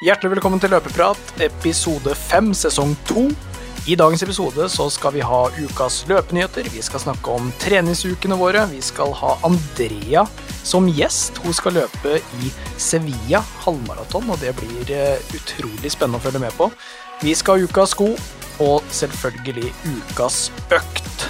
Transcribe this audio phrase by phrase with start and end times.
[0.00, 3.26] Hjertelig velkommen til Løpeprat, episode 5, sesong 2.
[3.92, 8.62] I dagens episode så skal vi ha ukas løpenyheter, vi skal snakke om treningsukene våre,
[8.72, 10.24] vi skal ha Andrea
[10.64, 11.42] som gjest.
[11.44, 16.56] Hun skal løpe i Sevilla halvmaraton, og det blir eh, utrolig spennende å følge med
[16.56, 16.72] på.
[17.20, 18.14] Vi skal ha ukas sko,
[18.56, 20.46] og selvfølgelig ukas
[20.80, 21.28] økt.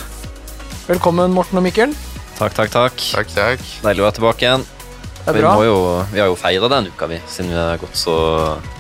[0.87, 1.99] Velkommen, Morten og Mikkel.
[2.39, 3.09] Takk, takk, takk.
[3.19, 3.73] Takk, takk.
[3.83, 4.71] Deilig å være tilbake igjen.
[5.33, 5.79] Det Vi, må jo,
[6.13, 8.15] vi har jo feira den uka, vi, siden vi har gått så,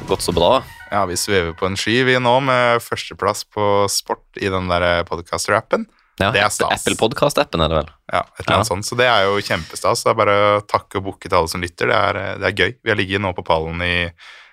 [0.08, 0.60] gått så bra.
[0.90, 5.04] Ja, vi svever på en sky vi nå, med førsteplass på sport i den der
[5.06, 5.86] podcaster-appen.
[6.20, 6.82] Ja, Det er stas.
[6.82, 7.90] Apple Podcast-appen er det vel.
[8.12, 8.70] Ja, et eller annet Ja.
[8.74, 8.84] sånt.
[8.84, 10.02] Så det er jo kjempestas.
[10.04, 11.88] Det er bare å takke og bukke til alle som lytter.
[11.88, 12.74] Det er, det er gøy.
[12.84, 14.10] Vi har ligget nå på pallen i,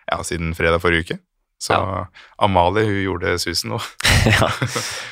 [0.08, 1.18] ja, siden fredag forrige uke.
[1.60, 1.74] Så
[2.40, 3.82] Amalie hun gjorde susen nå.
[4.38, 4.48] ja.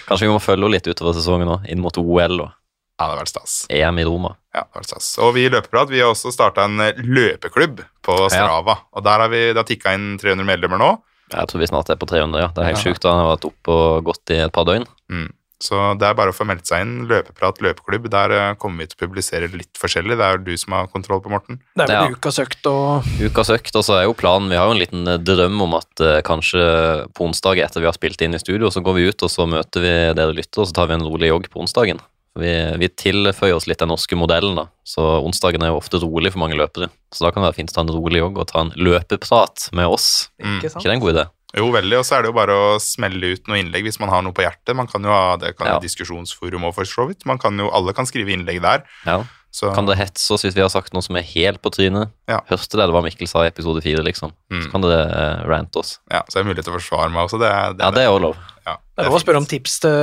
[0.07, 2.51] Kanskje vi må følge henne litt utover sesongen nå, inn mot OL og
[2.99, 3.53] Ja, det har vært stas.
[3.69, 4.35] EM i Roma.
[4.55, 5.09] Ja, det har vært stas.
[5.19, 8.77] Og vi i Løpeprat vi har også starta en eh, løpeklubb på Strava.
[8.95, 10.91] Og der har vi, har tikka inn 300 medlemmer nå.
[11.33, 12.47] Jeg tror vi snart er på 300, ja.
[12.55, 12.83] Det er helt Ja.
[12.91, 13.01] sjukt.
[13.03, 13.11] da.
[13.11, 14.85] Han har vært oppe og gått i et par døgn.
[15.11, 15.33] Mm.
[15.65, 17.07] Så det er bare å få meldt seg inn.
[17.09, 18.09] Løpeprat løpeklubb.
[18.11, 20.15] Der eh, kommer vi til å publisere litt forskjellig.
[20.19, 21.59] Det er jo du som har kontroll på, Morten.
[21.75, 22.15] Det er vel Ja.
[22.15, 25.07] ukas økt og Ukas økt, og så er jo planen Vi har jo en liten
[25.07, 28.67] eh, drøm om at eh, kanskje på onsdag etter vi har spilt inn i studio,
[28.69, 31.07] så går vi ut og så møter vi dere lyttere, og så tar vi en
[31.07, 31.99] rolig jogg på onsdagen.
[32.35, 34.65] Vi, vi tilføyer oss litt den norske modellen, da.
[34.83, 36.89] Så onsdagen er jo ofte rolig for mange løpere.
[37.15, 39.69] Så da kan det være fint å ta en rolig jogg og ta en løpeprat
[39.77, 40.27] med oss.
[40.43, 40.57] Mm.
[40.59, 40.83] Ikke sant?
[40.83, 41.25] ikke det en god idé?
[41.55, 41.99] Jo, veldig.
[42.01, 44.35] Og så er det jo bare å smelle ut noe innlegg hvis man har noe
[44.35, 44.75] på hjertet.
[44.75, 45.79] Man kan jo ha, Det kan Ja.
[45.79, 47.23] diskusjonsforum òg, for så vidt.
[47.25, 48.83] Man kan jo, alle kan skrive innlegg der.
[49.05, 49.21] Ja.
[49.55, 52.11] Så Kan dere hetse oss hvis vi har sagt noe som er helt på trynet?
[52.27, 52.41] Ja.
[52.49, 54.33] Hørte dere hva Mikkel sa i episode fire, liksom?
[54.51, 54.65] Mm.
[54.65, 55.99] Så kan dere eh, rante oss.
[56.11, 57.39] ja, så er det mulighet til å forsvare meg også.
[57.39, 58.35] Det det, Ja, det er jo lov.
[58.65, 59.97] Ja, Det er lov å spørre om tips til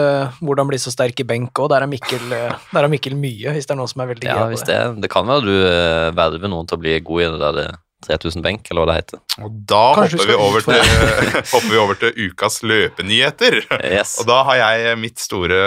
[0.47, 1.71] hvordan bli så sterk i benk òg.
[1.73, 4.29] Der, er Mikkel, eh, der er Mikkel mye, hvis det er noen som er veldig
[4.29, 4.69] Ja, gira på det.
[4.69, 7.61] det, det kan være du eh, verver noen til å bli god i det der
[7.65, 9.23] eh, 3000 benk, eller hva det heter.
[9.47, 10.93] Og da hopper vi til,
[11.55, 13.61] hopper vi over til ukas løpenyheter.
[13.79, 14.17] Yes.
[14.23, 15.63] Og da har jeg mitt store,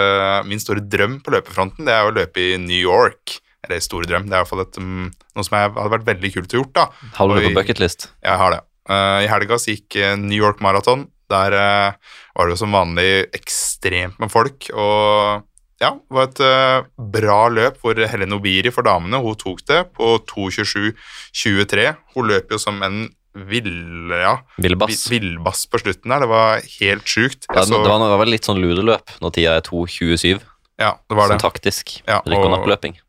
[0.48, 3.38] min store drøm på løpefronten, det er å løpe i New York.
[3.66, 6.54] Eller store drøm, det er iallfall et, mm, noe som jeg, hadde vært veldig kult
[6.54, 6.74] å gjort.
[6.76, 6.86] da.
[7.16, 8.10] Har du det på bucketlist?
[8.24, 8.62] Jeg har det.
[8.86, 11.08] Uh, I helga så gikk eh, New York Marathon.
[11.32, 14.68] Der uh, var det jo som vanlig ekstremt med folk.
[14.72, 15.44] Og
[15.82, 19.82] ja, det var et uh, bra løp hvor Helene Obiri for damene hun tok det
[19.96, 21.86] på 2.27,23.
[22.16, 23.06] Hun løp jo som en
[23.36, 25.06] vill, ja, Villbass.
[25.12, 26.24] villbass på slutten der.
[26.24, 27.44] Det var helt sjukt.
[27.50, 30.40] Ja, det var, det var vel litt sånn lureløp når tida er 2.27.
[30.78, 31.40] ja, det var det.
[31.40, 32.02] Som taktisk.
[32.06, 32.42] Ja, og-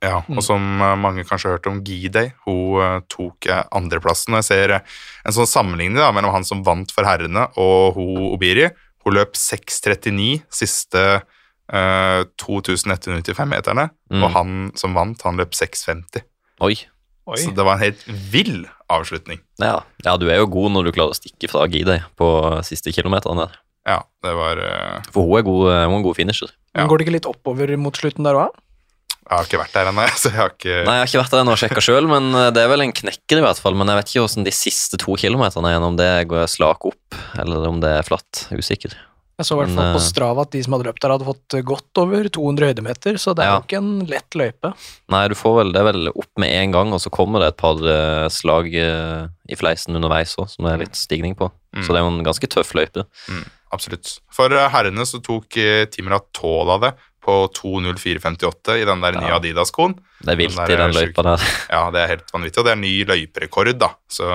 [0.02, 4.34] Ja, og som eh, mange kanskje har hørt om G-Day, hun uh, tok uh, andreplassen.
[4.36, 7.96] Og jeg ser uh, en sånn sammenligning da, mellom han som vant for herrene, og
[8.00, 8.70] hun Obiri.
[9.06, 11.04] Hun løp 6.39 siste
[11.72, 14.24] eh, 2195-meterne, Mm.
[14.24, 16.24] og han som vant, han løp 6.50.
[16.64, 16.76] Oi.
[17.28, 17.36] Oi.
[17.42, 19.42] Så det var en helt vill avslutning.
[19.60, 19.82] Ja.
[20.06, 22.30] ja, du er jo god når du klarer å stikke fra Gidey på
[22.64, 23.58] siste kilometeren der.
[23.88, 25.10] Ja, det var uh...
[25.16, 26.52] For hun er god, hun er en god finisher.
[26.76, 26.88] Men ja.
[26.92, 28.56] Går det ikke litt oppover mot slutten der òg?
[29.28, 31.34] Jeg har ikke vært der ennå, så jeg har ikke Nei, jeg har ikke vært
[31.36, 33.76] der ennå og sjekka sjøl, men eh, det er vel en knekker i hvert fall.
[33.80, 37.20] Men jeg vet ikke hvordan de siste to kilometerne er, om det går slak opp,
[37.40, 38.46] eller om det er flatt.
[38.56, 38.96] Usikker.
[39.38, 41.28] Jeg så i hvert fall på eh, Strava at de som hadde løpt der, hadde
[41.28, 43.58] fått godt over 200 høydemeter, så det er Ja.
[43.60, 44.72] jo ikke en lett løype.
[45.14, 47.60] Nei, du får vel, det vel opp med en gang, og så kommer det et
[47.60, 51.52] par eh, slag eh, i fleisen underveis òg, som det er litt stigning på.
[51.76, 51.84] Mm.
[51.86, 53.04] Så det er jo en ganske tøff løype.
[53.30, 53.44] Mm,
[53.76, 54.18] absolutt.
[54.34, 56.94] For eh, herrene så tok Timrat Timra Tola det
[57.28, 59.40] på 2.04,58 i den der nye Ja.
[59.42, 59.98] Adidas-skoen.
[60.24, 61.44] Det er vilt Den i den er løypa der.
[61.76, 63.90] Ja, det er helt vanvittig, og det er ny løyperekord, da.
[64.08, 64.30] Så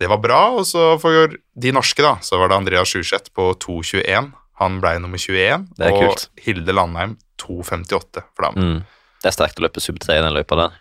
[0.00, 0.40] det var bra.
[0.58, 4.28] Og så for de norske, da, så var det Andreas Sjurseth på 2.21.
[4.60, 5.70] Han ble nummer 21.
[5.78, 6.28] Det er og kult.
[6.44, 8.60] Hilde Landheim 2.58 for dem.
[8.60, 9.08] Mm.
[9.22, 10.76] Det er sterkt å løpe sub 3 i den løypa der.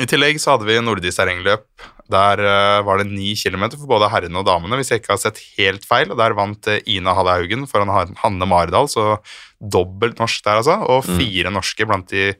[0.00, 1.66] I tillegg så hadde vi nordisk terrengløp.
[2.10, 5.20] Der eh, var det ni kilometer for både herrene og damene, hvis jeg ikke har
[5.22, 6.10] sett helt feil.
[6.10, 7.92] Og der vant eh, Ina Hallehaugen foran
[8.24, 9.18] Hanne Maridal, så
[9.60, 10.78] dobbelt norsk der, altså.
[10.90, 11.18] Og Mm.
[11.20, 12.32] fire norske blant de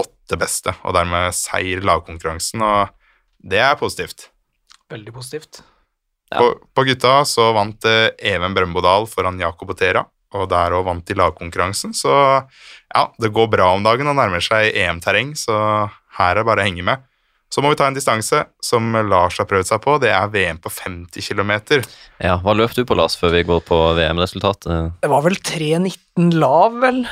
[0.00, 2.62] åtte beste, og dermed seier lagkonkurransen.
[2.64, 2.88] Og
[3.44, 4.28] det er positivt.
[4.90, 5.62] Veldig positivt.
[6.32, 6.38] Ja.
[6.40, 11.04] På, på gutta så vant eh, Even Brøndbodal foran Jakob Otera, og der òg vant
[11.06, 11.92] de lagkonkurransen.
[11.92, 15.54] Så ja, det går bra om dagen og nærmer seg EM-terreng, så
[16.18, 17.04] her er det bare å henge med.
[17.52, 19.98] Så må vi ta en distanse som Lars har prøvd seg på.
[20.00, 21.50] Det er VM på 50 km.
[22.22, 24.94] Ja, Hva løp du på, Lars, før vi går på VM-resultatet?
[25.02, 27.02] Det var vel 3,19 lav, vel,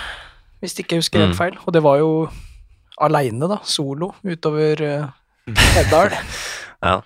[0.65, 1.39] hvis ikke jeg husker helt Mm.
[1.43, 1.59] feil.
[1.67, 2.11] Og det var jo
[3.01, 6.17] aleine, da, solo, utover uh, Heddal.
[6.81, 7.03] Ja.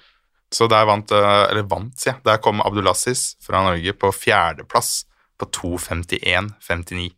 [0.54, 2.22] Så der vant, eh, eller vant, sier jeg.
[2.28, 5.00] Der kom Abdulaziz fra Norge på fjerdeplass
[5.42, 7.08] på 2.51,59.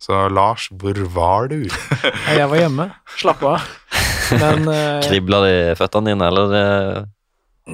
[0.00, 1.62] Så Lars, hvor var du?
[1.64, 2.90] Jeg var hjemme.
[3.16, 3.64] Slapp av.
[4.38, 7.02] Men uh, Kribla det i føttene dine, eller uh,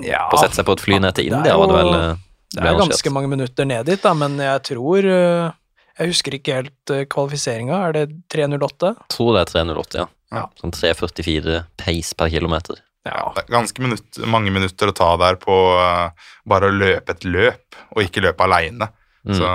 [0.05, 1.73] Ja, På å sette seg på et fly ned til det er India, jo- var
[1.73, 2.23] det vel eh,
[2.57, 5.51] det er ganske mange minutter ned dit, da, men jeg tror eh,
[5.99, 7.79] Jeg husker ikke helt uh, kvalifiseringa.
[7.89, 8.93] Er det 3.08?
[9.13, 10.07] tror det er 308, ja.
[10.35, 10.43] Ja.
[10.61, 12.81] Sånn 344 pace per kilometer.
[13.07, 13.31] Ja.
[13.37, 17.25] Det er ganske minutt, mange minutter å ta der på eh, bare å løpe et
[17.29, 18.89] løp, og ikke løpe aleine.
[19.27, 19.35] Mm.
[19.41, 19.49] Så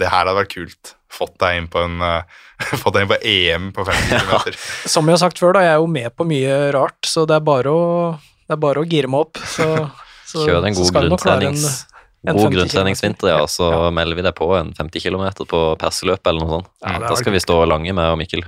[0.00, 0.94] det her hadde vært kult.
[1.10, 2.22] Fått deg inn på en eh,
[2.80, 4.58] Fått deg inn på EM på 50 km.
[4.88, 7.36] Som jeg har sagt før, da, jeg er jo med på mye rart, så det
[7.38, 7.84] er bare å,
[8.46, 9.40] det er bare å gire meg opp.
[9.52, 9.68] Så,
[10.30, 11.86] så, Kjøre en god skal du nok klare en- grunntrenings...
[12.20, 13.86] God grunntreningsvinter, ja, så Ja.
[13.96, 16.66] melder vi deg på en 50 km på perseløp eller noe sånt.
[16.84, 18.42] Ja, da skal vi stå lange med og Mikkel.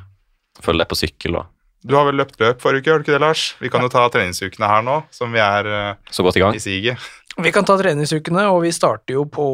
[0.60, 1.48] Følge deg på sykkel og
[1.88, 3.46] Du har vel løpt løp forrige uke, har du ikke det, Lars?
[3.64, 6.54] Vi kan jo ta treningsukene her nå, som vi er uh, så godt i gang.
[6.54, 7.00] i siget.
[7.36, 9.46] Vi kan ta treningsukene, og vi starter jo på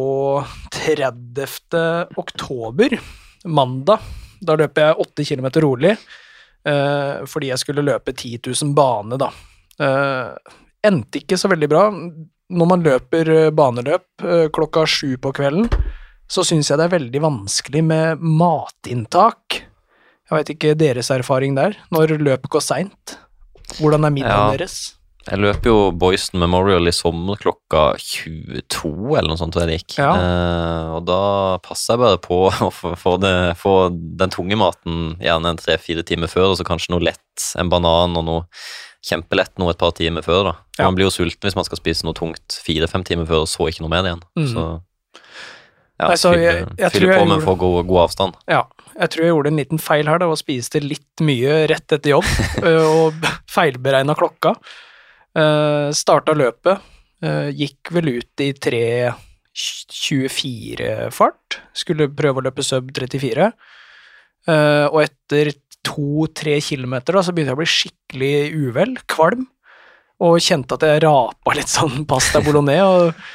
[0.74, 1.44] 30.
[2.18, 2.96] oktober,
[3.46, 4.02] mandag.
[4.42, 5.92] Da løper jeg 8 km rolig,
[6.66, 9.30] eh, fordi jeg skulle løpe 10 000 bane, da.
[9.78, 10.34] Eh,
[10.88, 11.84] endte ikke så veldig bra.
[12.50, 15.70] Når man løper eh, baneløp eh, klokka sju på kvelden,
[16.28, 19.62] så syns jeg det er veldig vanskelig med matinntak.
[20.28, 23.18] Jeg veit ikke deres erfaring der, når løpet går seint.
[23.78, 24.56] Hvordan er middagen Ja.
[24.56, 24.97] deres?
[25.28, 29.78] Jeg løper jo Boyston Memorial i sommer klokka 22, eller noe sånt, tror jeg det
[29.82, 29.96] gikk.
[30.00, 30.12] Ja.
[30.16, 31.18] Eh, og da
[31.64, 32.38] passer jeg bare på
[32.68, 37.44] å få, den tunge maten gjerne en tre-fire timer før, og så kanskje noe lett,
[37.60, 38.46] en banan og noe
[39.04, 40.48] kjempelett noe et par timer før.
[40.48, 40.54] da.
[40.78, 40.88] Ja.
[40.88, 43.68] Man blir jo sulten hvis man skal spise noe tungt fire-fem timer før, og så
[43.68, 44.24] ikke noe mer igjen.
[44.38, 44.48] Mm.
[44.54, 44.64] Så
[45.98, 48.34] ja, Nei, så jeg- jeg fylle på med gjorde- få god, god avstand.
[48.48, 48.64] Ja,
[48.98, 52.16] jeg tror jeg gjorde en liten feil her, da, og spiste litt mye rett etter
[52.16, 52.28] jobb,
[52.72, 53.14] og
[53.50, 54.54] feilberegna klokka.
[55.38, 56.82] Uh, starta løpet,
[57.22, 63.54] uh, gikk vel ut i 3.24-fart, skulle prøve å løpe sub 34,
[64.48, 65.50] Uh, og etter
[65.84, 68.30] to-tre kilometer da, så begynte jeg å bli skikkelig
[68.68, 69.44] uvel, kvalm,
[70.24, 73.28] og kjente at jeg rapa litt sånn pasta bolognese, og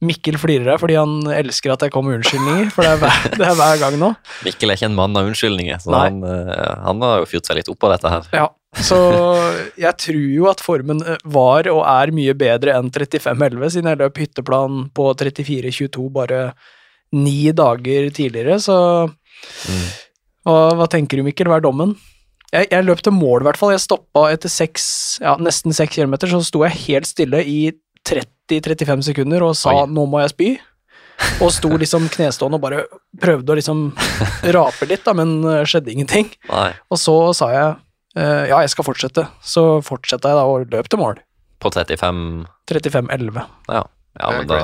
[0.00, 3.24] Mikkel flirer her fordi han elsker at jeg kommer med unnskyldninger, for det er hver,
[3.34, 4.08] det er hver gang nå.
[4.46, 7.58] Mikkel er ikke en mann av unnskyldninger, så han, eh, han har jo fyrt seg
[7.58, 8.30] litt opp av dette her.
[8.38, 8.46] Ja,
[8.78, 8.98] så
[9.80, 13.98] jeg tror jo at formen eh, var og er mye bedre enn 35-11, siden jeg
[13.98, 16.52] løp hytteplan på 34-22 bare
[17.12, 18.76] ni dager tidligere, så
[19.40, 19.84] Mm.
[20.44, 21.48] hva, hva tenker du, Mikkel?
[21.48, 21.94] Hva er dommen?
[22.52, 23.70] Jeg, jeg løp til mål, i hvert fall.
[23.72, 24.84] Jeg stoppa etter seks,
[25.22, 27.72] ja, nesten seks kilometer, så sto jeg helt stille i
[28.04, 29.86] 30-35 sekunder og sa Oi.
[29.88, 30.58] 'nå må jeg spy'.
[31.40, 32.84] Og sto liksom knestående og bare
[33.20, 33.80] prøvde å liksom
[34.56, 36.28] rape litt, da, men eh, skjedde ingenting.
[36.52, 37.74] Nei, Og så sa jeg
[38.16, 39.26] ja, jeg skal fortsette.
[39.42, 41.20] Så fortsetter jeg da og løp til mål.
[41.60, 43.42] på 35 35-11.
[43.68, 43.84] Ja,
[44.18, 44.60] ja men da,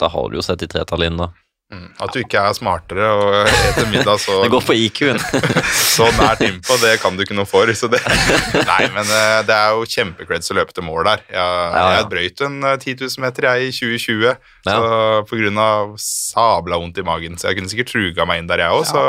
[0.00, 1.30] da har du jo 73-tallet inn, da.
[1.70, 1.86] Mm.
[2.02, 5.20] At du ikke er smartere og etter middag så, Det går på IQ-en.
[5.96, 7.70] så nært innpå, det kan du ikke noe for.
[7.78, 8.00] Så det,
[8.72, 11.22] nei, men eh, det er jo kjempecreds å løpe til mål der.
[11.30, 11.38] Jeg,
[11.76, 11.84] ja.
[12.00, 14.34] jeg brøyt en eh, 10 000 meter jeg i 2020
[14.66, 14.80] så
[15.30, 17.38] på grunn av sabla vondt i magen.
[17.40, 18.84] Så jeg kunne sikkert truga meg inn der, jeg òg.
[18.90, 19.06] Så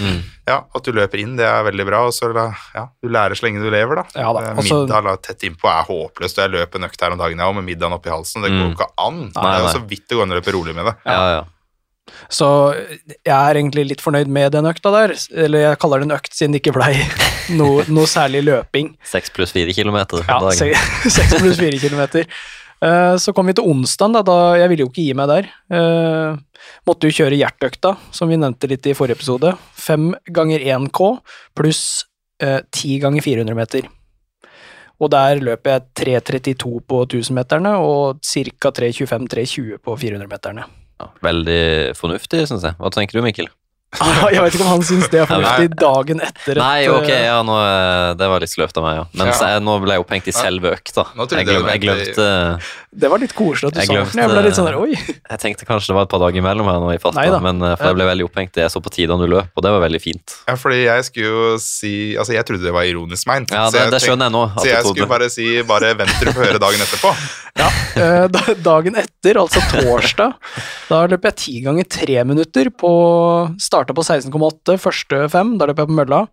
[0.00, 0.20] Mm.
[0.48, 2.02] ja, at du løper inn, det er veldig bra.
[2.08, 4.04] Og så ja, du lærer så lenge du lever, da.
[4.18, 6.38] Ja da, Eh, også- Middag la tett innpå er håpløst.
[6.42, 8.42] Jeg løp en økt her om dagen jeg òg, med middagen oppi halsen.
[8.42, 8.76] Det går jo Mm.
[8.76, 9.18] ikke an.
[9.30, 10.94] det er jo så vidt det går an å løpe rolig med det.
[11.06, 11.42] Ja, ja.
[12.32, 12.46] Så
[13.24, 15.12] jeg er egentlig litt fornøyd med den økta der.
[15.44, 16.94] Eller jeg kaller det en økt siden det ikke blei
[17.60, 18.94] noe, noe særlig løping.
[19.06, 22.26] Seks pluss fire kilometer Ja, Seks pluss fire kilometer.
[22.82, 25.50] Eh, Så kom vi til onsdagen, da, da jeg ville jo ikke gi meg der.
[25.76, 26.40] Eh,
[26.88, 29.54] Måtte jo kjøre hjertøkta, som vi nevnte litt i forrige episode.
[29.80, 31.06] Fem ganger 1K
[31.56, 31.80] pluss
[32.42, 33.88] eh, ti ganger 400 meter.
[35.00, 38.72] Og der løper jeg 3.32 på 1000-meterne og ca.
[38.76, 40.66] 3.25-3.20 på 400-meterne.
[41.00, 41.60] Ja, veldig
[41.96, 42.76] fornuftig, syns jeg.
[42.76, 43.48] Hva tenker du, Mikkel?
[43.90, 47.24] Jeg vet ikke om han syns det er fornuftig dagen etter et Nei, ok, eh,
[47.26, 49.06] ja, nå, eh, det var litt sløvt av meg, ja.
[49.18, 49.34] Men Ja.
[49.50, 51.04] jeg, nå ble jeg opphengt i selve økta.
[51.10, 52.26] Jeg, glem, det jeg var glemte
[53.02, 54.04] Det var litt koselig at du sa det.
[54.20, 54.94] Jeg ble litt sånn der, oi.
[54.94, 57.74] Jeg tenkte kanskje det var et par dager imellom her nå i farta, men eh,
[57.80, 58.62] for jeg ble veldig opphengt.
[58.62, 60.36] Jeg så på tidene du løp, og det var veldig fint.
[60.46, 63.50] Ja, fordi jeg skulle jo si Altså, jeg trodde det var ironisk meint.
[63.50, 64.44] Ja, så det, jeg det skjønner jeg nå.
[64.54, 67.10] Så jeg skulle bare si bare vent til du får høre dagen etterpå.
[67.58, 67.66] Ja,
[68.62, 70.36] Dagen etter, altså torsdag,
[70.86, 72.90] da løp jeg ti ganger tre minutter på
[73.80, 76.24] Starta på 16,8 første fem, da løp jeg på mølla.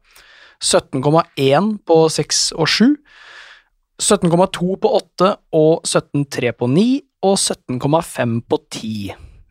[0.60, 2.90] 17,1 på seks og sju.
[4.04, 8.92] 17,2 på åtte og 17,3 på ni og 17,5 på ti.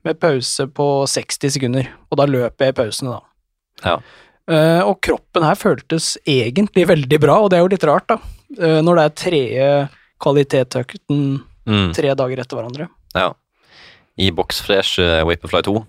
[0.04, 3.24] Med pause på 60 sekunder, og da løper jeg i pausene, da.
[3.86, 3.96] Ja.
[4.46, 8.20] Uh, og kroppen her føltes egentlig veldig bra, og det er jo litt rart, da.
[8.60, 9.74] Uh, når det er tredje
[10.22, 11.26] kvalitetsøkten
[11.66, 12.84] Mm, tre dager etter hverandre.
[13.16, 13.32] ja.
[14.16, 15.80] I Boxfresh uh, Vaporfly 2.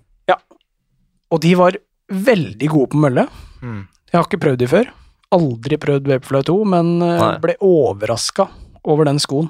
[1.34, 1.76] Og de var
[2.12, 3.28] veldig gode på mølle.
[3.62, 3.88] Mm.
[4.12, 4.92] Jeg har ikke prøvd de før.
[5.36, 7.34] Aldri prøvd Vaporfly 2, men eh, Nei.
[7.44, 8.48] ble overraska
[8.88, 9.50] over den skoen.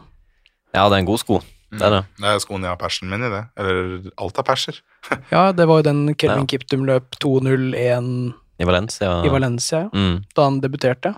[0.74, 1.42] Ja, det er en god sko.
[1.70, 2.02] Det er det.
[2.18, 3.44] Det er skoen jeg har persen min i, det.
[3.60, 4.80] Eller alt er perser.
[5.34, 6.52] Ja, det var jo den Kelvin Ja.
[6.56, 9.10] Kiptum løp 2.01 I Valencia.
[9.26, 10.24] i Valencia, ja, Mm.
[10.36, 11.14] da han debuterte.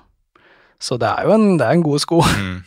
[0.80, 2.20] Så det er jo en, det er en god sko.
[2.22, 2.64] Mm.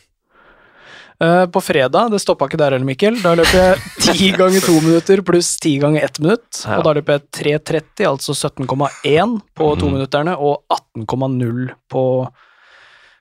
[1.23, 3.21] Eh, på fredag, det stoppa ikke der heller, Mikkel.
[3.23, 6.65] Da løp jeg ti ganger to minutter pluss ti ganger ett minutt.
[6.67, 6.81] Ja.
[6.81, 7.23] Og da løp jeg
[7.63, 9.81] 3.30, altså 17,1 på Mhm.
[9.85, 12.05] tominutterne, og 18,0 på,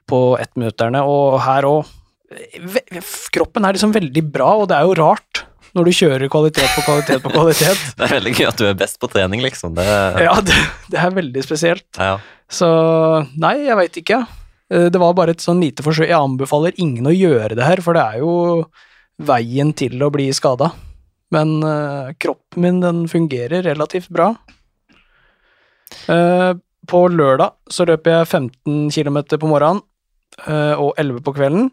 [0.10, 1.04] på ettminutterne.
[1.06, 1.98] Og her òg
[3.36, 5.42] Kroppen er liksom veldig bra, og det er jo rart
[5.76, 7.82] når du kjører kvalitet på kvalitet på kvalitet.
[8.00, 9.76] Det er veldig gøy at du er best på trening, liksom.
[9.76, 9.86] Det,
[10.24, 10.56] Ja, det,
[10.92, 11.84] det er veldig spesielt.
[12.00, 12.18] ja.
[12.52, 12.68] Så
[13.40, 14.18] nei, jeg veit ikke.
[14.72, 16.08] Eh, Det var bare et sånn lite forsøk.
[16.08, 18.66] Jeg anbefaler ingen å gjøre det her, for det er jo
[19.22, 20.72] veien til å bli skada.
[21.32, 24.34] Men eh, kroppen min, den fungerer relativt bra.
[26.08, 26.54] Eh,
[26.88, 29.84] på lørdag så løper jeg 15 km på morgenen
[30.80, 31.68] og 11 på kvelden.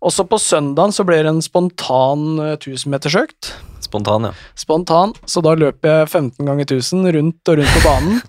[0.00, 3.52] Også på søndagen så ble det en spontan eh, 1000-metersøkt
[3.84, 4.32] Spontan, ja.
[4.54, 8.20] spontan, så da løp jeg 15 ganger 1000 rundt og rundt på banen.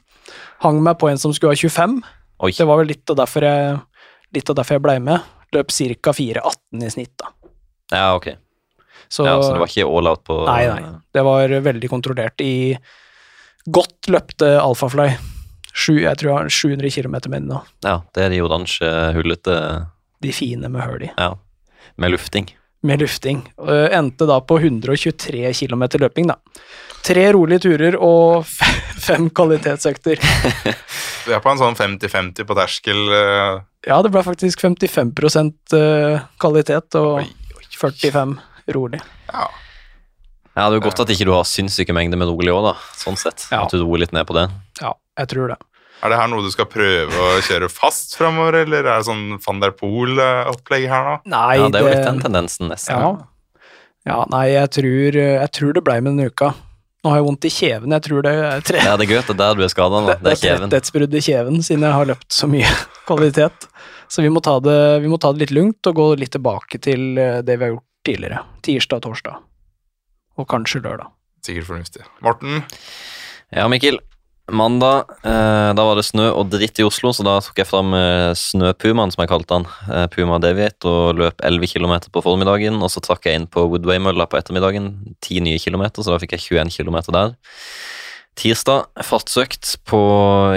[0.63, 1.99] Hang meg på en som skulle ha 25.
[2.41, 2.51] Oi.
[2.57, 3.75] Det var vel litt av derfor jeg,
[4.33, 5.27] litt av derfor jeg blei med.
[5.53, 6.13] Løp ca.
[6.15, 7.29] 4,18 i snitt, da.
[7.91, 8.31] Ja, ok.
[9.11, 10.93] Så, ja, så det var ikke all out på Nei, nei.
[11.11, 12.77] Det var veldig kontrollert i
[13.67, 15.09] godt løpte Alphafly.
[15.71, 17.59] Jeg tror jeg har 700 km med den nå.
[17.83, 19.57] Ja, det er de oransje, hullete
[20.23, 21.11] De fine med hull i.
[21.17, 21.33] Ja.
[21.99, 22.47] Med lufting.
[22.87, 23.43] Med lufting.
[23.91, 26.39] Endte da på 123 km løping, da.
[27.05, 28.47] Tre rolige turer og
[29.01, 30.21] fem kvalitetsøkter.
[31.27, 33.01] Vi er på en sånn 50-50 på terskel.
[33.17, 33.57] eh,
[33.89, 35.11] Ja, det ble faktisk 55
[35.77, 37.67] eh, kvalitet og Oi, oi, oi.
[37.81, 38.37] 45
[38.77, 39.01] rolig.
[39.31, 39.47] Ja.
[40.51, 42.73] Ja, det er jo godt at ikke du har sinnssyke mengder med rolig òg, da.
[42.99, 43.45] Sånn sett.
[43.53, 43.61] Ja.
[43.63, 44.49] At du roer litt ned på det.
[44.81, 44.91] Ja,
[45.21, 45.57] jeg tror det.
[46.01, 49.37] Er det her noe du skal prøve å kjøre fast framover, eller er det sånn
[49.45, 51.13] van der Pool-opplegg her nå?
[51.29, 52.97] Nei, Ja, det er jo litt den tendensen, nesten.
[52.97, 53.69] Ja.
[54.09, 56.51] ja, nei, jeg tror, jeg tror det blei med denne uka.
[57.01, 57.93] Nå har jeg vondt i kjeven.
[57.95, 59.71] Jeg tror det er, tre, Ja, det er gøy at det er der du er
[59.73, 60.07] skada nå.
[60.11, 60.69] det, Det det er er kjeven.
[60.69, 62.73] tretthetsbrudd i kjeven siden jeg har løpt så mye
[63.09, 63.67] kvalitet.
[64.11, 66.77] Så vi må, ta det, vi må ta det litt lugnt og gå litt tilbake
[66.83, 68.43] til eh, det vi har gjort tidligere.
[68.67, 69.39] Tirsdag torsdag.
[70.37, 71.09] Og kanskje lørdag.
[71.45, 72.05] Sikkert fornuftig.
[72.21, 72.61] Morten,
[73.51, 73.97] Ja, Mikkel.
[74.49, 77.93] Mandag, eh, da var det snø og dritt i Oslo, så da tok jeg fram
[77.95, 79.67] eh, snøpumaen, som jeg kalte han.
[79.85, 82.81] Eh, Puma Deviate, og løp 11 km på formiddagen.
[82.81, 84.91] Og så trakk jeg inn på Woodway-mølla på ettermiddagen.
[85.21, 87.35] 10 nye kilometer, så da fikk jeg 21 km der.
[88.41, 90.01] Tirsdag, fartsøkt på,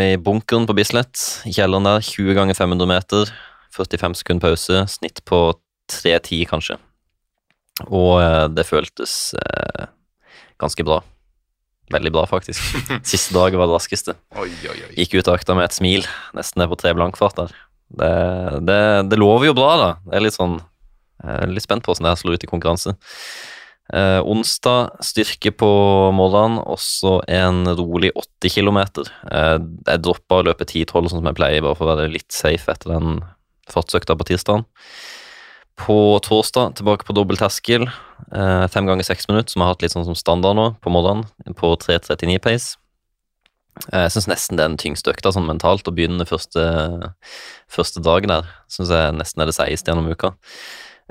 [0.00, 1.18] i bunkeren på Bislett.
[1.44, 3.32] Kjelleren der, 20 ganger 500 meter.
[3.74, 4.84] 45 sekunder pause.
[4.90, 5.46] Snitt på
[5.92, 6.78] 3.10, kanskje.
[7.88, 9.90] Og eh, det føltes eh,
[10.62, 11.02] ganske bra.
[11.92, 12.60] Veldig bra, faktisk.
[13.12, 14.16] Siste dag var det raskeste.
[14.40, 14.92] oi, oi, oi.
[14.96, 17.56] Gikk ut av økta med et smil, nesten ned på tre blankfart der.
[17.94, 18.12] Det,
[18.64, 18.78] det,
[19.10, 19.90] det lover jo bra, da.
[20.06, 20.56] Det er litt sånn
[21.20, 22.94] Jeg er litt spent på hvordan det her slår ut i konkurranse.
[23.92, 25.68] Eh, onsdag styrke på
[26.16, 28.80] morgenen, også en rolig 80 km.
[29.28, 32.32] Eh, jeg droppa å løpe 10-12 sånn som jeg pleier, bare for å være litt
[32.32, 33.20] safe etter den
[33.70, 34.64] fartsøkta på tirsdag.
[35.74, 37.88] På torsdag tilbake på dobbel terskel.
[38.32, 41.26] Eh, fem ganger seks minutter, som har hatt litt sånn som standard nå på morgenen,
[41.58, 42.76] på 3.39 pace.
[43.90, 46.62] Eh, Jeg syns nesten det er den tyngste økta sånn mentalt, å begynne første,
[47.66, 48.46] første dag der.
[48.70, 50.34] Syns jeg nesten er det seigeste gjennom uka.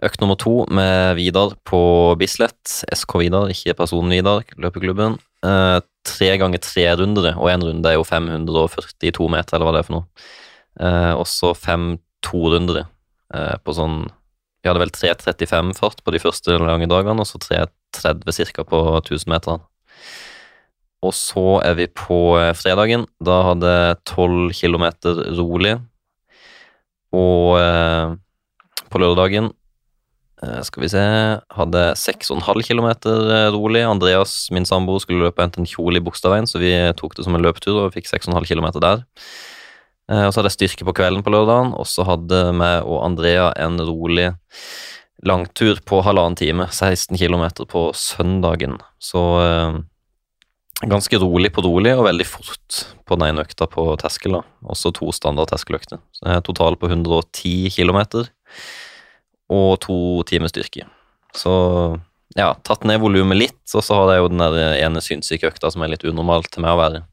[0.01, 2.79] Økt nummer to med Vidar på Bislett.
[2.96, 5.20] SK Vidar, ikke personen Vidar, løpeklubben.
[5.43, 9.84] Eh, tre ganger tre rundere, og én runde er jo 542 meter, eller hva det
[9.84, 10.08] er for noe.
[11.20, 12.88] Også fem torundere
[13.29, 14.08] på sånn
[14.63, 18.63] Vi hadde vel 3.35 fart på de første lange dagene, og så 3.30 ca.
[18.63, 19.60] på 1000 meter.
[21.03, 23.03] Og så er vi på eh, fredagen.
[23.20, 23.74] Da hadde
[24.08, 24.86] 12 km
[25.36, 25.75] rolig.
[27.13, 28.15] Og eh,
[28.88, 29.50] på lørdagen
[30.39, 31.03] eh, skal vi se
[31.58, 32.89] hadde 6,5 km
[33.58, 33.84] rolig.
[33.84, 37.43] Andreas, min samboer, skulle løpe enten kjole i Bogstadveien, så vi tok det som en
[37.43, 39.03] løpetur og fikk 6,5 km der.
[40.12, 43.04] Eh, og så hadde jeg styrke på kvelden på lørdagen, og så hadde meg og
[43.06, 44.32] Andrea en rolig
[45.24, 48.78] langtur på halvannen time, 16 km på søndagen.
[49.00, 49.78] Så eh,
[50.90, 54.40] ganske rolig på rolig og veldig fort på den ene økta på terskel.
[54.40, 54.44] da.
[54.76, 56.02] Også to standard terskeløkter.
[56.28, 58.02] Er Total på 110 km
[59.54, 60.88] og to timer styrke.
[61.36, 61.54] Så
[62.38, 65.70] ja, tatt ned volumet litt, og så har jeg jo den der ene synssyke økta
[65.72, 67.04] som er litt unormalt til meg å være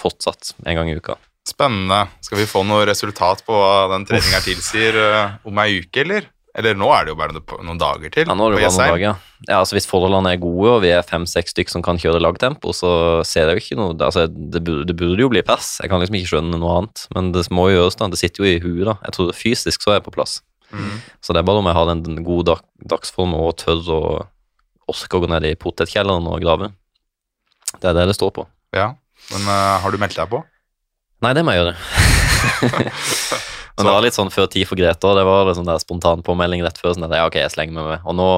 [0.00, 1.18] fortsatt en gang i uka.
[1.48, 2.02] Spennende.
[2.24, 6.28] Skal vi få noe resultat på hva den treninga tilsier eh, om ei uke, eller?
[6.58, 7.32] Eller nå er det jo bare
[7.62, 8.26] noen- dager til.
[8.26, 9.18] Ja, nå er det bare noen dager.
[9.46, 12.74] Ja, altså Hvis forholdene er gode, og vi er fem-seks stykker som kan kjøre lagtempo,
[12.76, 15.78] så ser jeg jo ikke noe altså det, burde, det burde jo bli pers.
[15.80, 17.06] Jeg kan liksom ikke skjønne noe annet.
[17.14, 18.10] Men det må jo gjøres, da.
[18.10, 18.96] Det sitter jo i huet, da.
[19.06, 20.40] Jeg tror fysisk så er jeg på plass.
[20.74, 20.98] Mm.
[21.22, 24.02] Så det er bare om jeg har den, den gode dag, dagsform og tør å
[24.90, 26.72] orke å gå ned i potetkjelleren og grave.
[27.78, 28.44] Det er det det står på.
[28.74, 28.90] Ja,
[29.30, 30.42] men uh, har du meldt deg på?
[31.20, 31.76] Nei, det må jeg gjøre.
[33.80, 36.60] Men det var litt sånn før tid for Greta, det var liksom der spontan påmelding
[36.64, 36.92] rett før.
[36.96, 38.02] sånn at ja, ok, jeg slenger meg med.
[38.04, 38.28] Og nå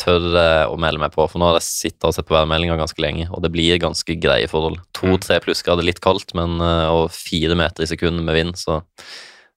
[0.00, 2.78] tør jeg å melde meg på, for nå har jeg sittet og sett på værmeldinga
[2.78, 4.78] ganske lenge, og det blir ganske greie forhold.
[4.96, 8.80] To-tre plussgrader, litt kaldt, men eh, og fire meter i sekundet med vind, så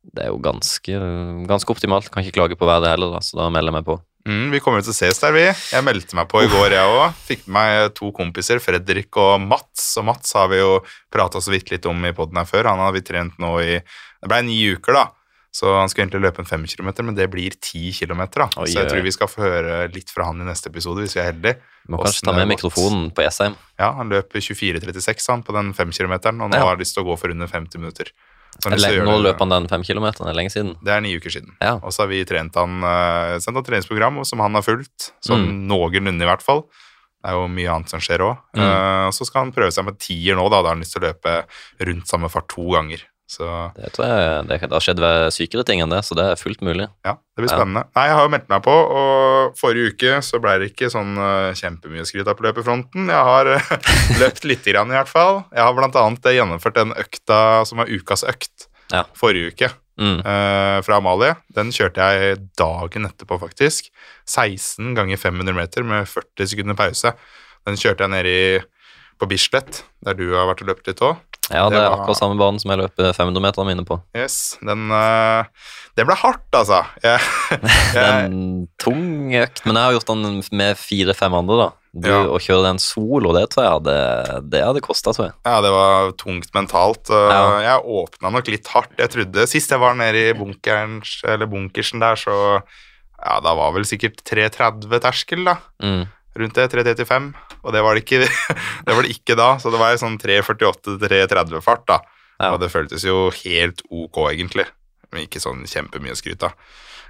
[0.03, 1.01] det er jo ganske,
[1.49, 2.09] ganske optimalt.
[2.11, 3.99] Kan ikke klage på været heller, da, så da melder jeg meg på.
[4.27, 5.45] Mm, vi kommer til å ses der, vi.
[5.49, 7.15] Jeg meldte meg på i går, jeg òg.
[7.25, 9.87] Fikk med meg to kompiser, Fredrik og Mats.
[9.97, 10.75] Og Mats har vi jo
[11.13, 12.69] prata så vidt litt om i poden her før.
[12.69, 15.07] Han har vi trent nå i Det ble ni uker, da.
[15.51, 18.45] Så han skulle egentlig løpe en fem kilometer, men det blir ti kilometer.
[18.45, 18.61] da.
[18.61, 21.17] Oi, så jeg tror vi skal få høre litt fra han i neste episode, hvis
[21.17, 21.57] vi er heldige.
[21.91, 23.57] Må kanskje ta med mikrofonen på Jessheim.
[23.81, 26.61] Ja, han løper 24,36 han på den femkilometeren, og nå Ja.
[26.63, 28.13] har han lyst til å gå for under 50 minutter.
[28.67, 30.75] Nå løp han den fem kilometeren, det er lenge siden.
[30.83, 31.55] Det er ni uker siden.
[31.61, 31.77] Ja.
[31.79, 35.67] Og så har vi trent han, uh, sendt han treningsprogram som han har fulgt, sånn
[35.69, 36.65] noenlunde i hvert fall.
[37.21, 38.39] Det er jo mye annet som skjer òg.
[38.57, 39.11] Mm.
[39.13, 40.63] så skal han prøve seg med tier nå, da.
[40.63, 41.35] Da har han lyst til å løpe
[41.85, 43.03] rundt samme fart to ganger.
[43.31, 43.47] Så
[43.77, 46.39] Det tror jeg det, det har skjedd ved sykere ting enn det, så det er
[46.39, 46.89] fullt mulig.
[47.07, 47.55] ja, det blir Ja.
[47.61, 47.85] spennende.
[47.95, 51.13] Nei, jeg har jo meldt meg på, og forrige uke så ble det ikke sånn
[51.15, 53.07] uh, kjempemye skryt av på løpefronten.
[53.07, 53.71] Jeg har uh,
[54.21, 55.45] løpt lite grann, i hvert fall.
[55.55, 57.39] Jeg har blant annet eh, gjennomført den økta
[57.71, 59.05] som er ukas økt Ja.
[59.15, 59.71] forrige uke.
[60.01, 60.19] Mm.
[60.25, 61.35] Uh, fra Amalie.
[61.55, 63.91] Den kjørte jeg dagen etterpå, faktisk.
[64.27, 67.13] 16 ganger 500 meter med 40 sekunder pause.
[67.67, 68.59] Den kjørte jeg ned i,
[69.21, 71.19] på Bislett, der du har vært og løpt litt òg.
[71.49, 73.97] Ja, det Det er akkurat samme banen som jeg løper 500-meterne mine på.
[74.15, 75.43] Yes, den uh,
[75.97, 76.83] Det ble hardt, altså.
[77.03, 77.19] Jeg,
[77.59, 81.69] Det er jeg, en tung økt, men jeg har gjort den med fire-fem andre, da.
[81.91, 82.21] Du, Ja.
[82.31, 83.95] Å kjøre den solo, det tror jeg hadde,
[84.53, 85.33] det hadde kosta, tror jeg.
[85.43, 87.09] ja, det var tungt mentalt.
[87.11, 87.41] eh, Ja.
[87.65, 88.93] Jeg åpna nok litt hardt.
[89.01, 92.61] Jeg trodde Sist jeg var nede i bunkeren, eller bunkersen der, så
[93.21, 95.57] Ja, da var vel sikkert 330 terskel, da.
[95.83, 96.07] Mm.
[96.39, 97.33] Rundt det, 335,
[97.63, 98.21] og det var det ikke,
[98.87, 101.99] det var det ikke da, så det var sånn 348-330 fart da,
[102.41, 102.53] Ja.
[102.55, 104.65] og det føltes jo helt ok egentlig,
[105.11, 106.53] men ikke sånn kjempemye skryt da.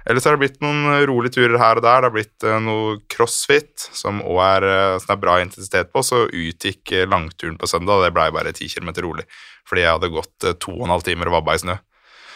[0.04, 2.96] Ellers har det blitt noen rolige turer her og der, det har blitt eh, noe
[3.08, 7.68] crossfit, som også er, eh, som er bra intensitet på, så utgikk eh, langturen på
[7.70, 9.24] søndag, det ble bare 10 km rolig,
[9.70, 11.78] fordi jeg hadde gått eh, to og en halv timer og vabba i snø,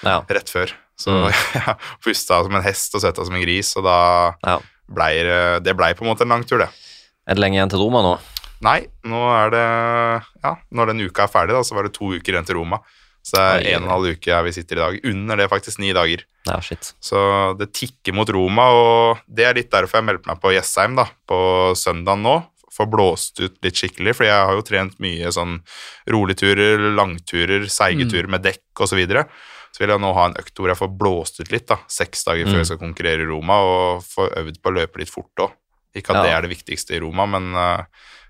[0.07, 0.20] Ja.
[0.31, 1.27] rett før, så Mm.
[1.59, 3.99] jeg pusta som en hest og svetta som en gris, og da
[4.46, 4.57] ja.
[4.88, 6.68] Blei det, ble blei på en måte en lang tur det.
[7.27, 8.14] Er det lenge igjen til Roma nå?
[8.64, 9.64] Nei, nå er det
[10.44, 12.79] Ja, når den uka er ferdig, da, så var det to uker igjen til Roma.
[13.27, 14.99] Så det er en og en halv uke her vi sitter i dag.
[15.11, 16.22] Under det faktisk ni dager.
[16.46, 16.92] Ja, shit.
[17.03, 17.18] Så
[17.59, 21.09] det tikker mot Roma, og det er litt derfor jeg meldte meg på Jessheim da,
[21.27, 21.38] på
[21.75, 22.37] søndag nå.
[22.77, 25.59] Får blåst ut litt skikkelig, for jeg har jo trent mye sånn
[26.12, 28.11] roligturer, langturer, seige Mm.
[28.12, 28.94] turer med dekk osv.
[28.94, 29.27] Så, videre.
[29.77, 32.25] Så vil jeg nå ha en økt hvor jeg får blåst ut litt, da, seks
[32.25, 32.61] dager før Mm.
[32.65, 35.53] jeg skal konkurrere i Roma, og få øvd på å løpe litt fort òg.
[35.97, 36.23] Ikke at Ja.
[36.25, 37.85] det er det viktigste i Roma, men uh,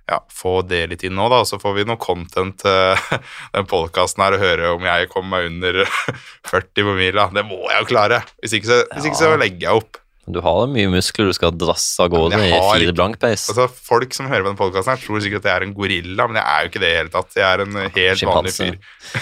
[0.08, 1.40] ja, få det litt inn nå, da.
[1.46, 3.18] Så får vi noe content til
[3.54, 5.80] den podkasten her og høre om jeg kommer meg under
[6.50, 7.28] 40 på mila.
[7.34, 8.20] Det må jeg jo klare.
[8.42, 9.98] Hvis ikke så, hvis ikke så legger jeg opp.
[10.26, 13.46] Du har mye muskler du skal drasse av gårde i fire blank pace.
[13.52, 16.40] Altså, Folk som hører på denne podkasten, tror sikkert at jeg er en gorilla, men
[16.40, 17.36] jeg er jo ikke det i det hele tatt.
[17.38, 18.78] Jeg er en helt vanlig fyr.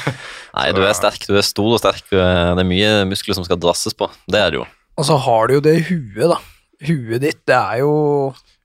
[0.57, 1.27] Nei, du er sterk.
[1.29, 2.01] Du er stor og sterk.
[2.09, 4.09] Det er mye muskler som skal drasses på.
[4.31, 4.67] Det er det jo.
[4.97, 6.39] Og så har du jo det huet, da.
[6.89, 7.93] Huet ditt, det er jo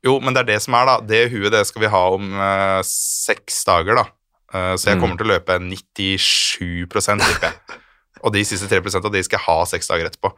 [0.05, 0.95] Jo, men det er det som er, da.
[1.11, 4.05] Det huet det skal vi ha om uh, seks dager, da.
[4.53, 5.01] Uh, så jeg Mm.
[5.03, 7.81] kommer til å løpe 97 tipper jeg.
[8.23, 10.31] Og de siste 3% av de skal jeg ha seks dager etterpå.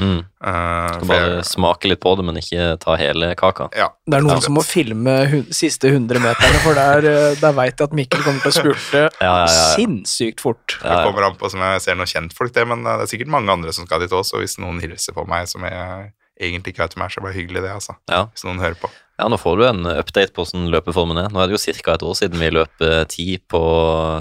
[0.00, 0.20] Mm.
[0.40, 3.68] Uh, Skal bare jeg- smake litt på det, men ikke ta hele kaka.
[3.76, 4.40] ja, Det er noen Ja.
[4.40, 8.22] som må filme hun, siste 100 meterne, for der, eh, der veit jeg at Mikkel
[8.24, 9.76] kommer til å spurte Ja, ja, ja.
[9.76, 10.78] sinnssykt fort.
[10.80, 13.28] Det kommer an på som jeg ser noen kjentfolk, det, men eh, det er sikkert
[13.36, 14.40] mange andre som skal dit også.
[14.40, 17.40] Hvis noen hilser på meg som jeg egentlig ikke vet hvem er, så blir det
[17.42, 17.94] hyggelig, det, altså.
[18.08, 18.24] Ja.
[18.32, 18.88] Hvis noen hører på.
[19.20, 21.26] Ja, nå får du en update på hvordan løpeformen er.
[21.28, 21.92] Nå er det jo ca.
[21.98, 23.60] et år siden vi løp eh, 10 på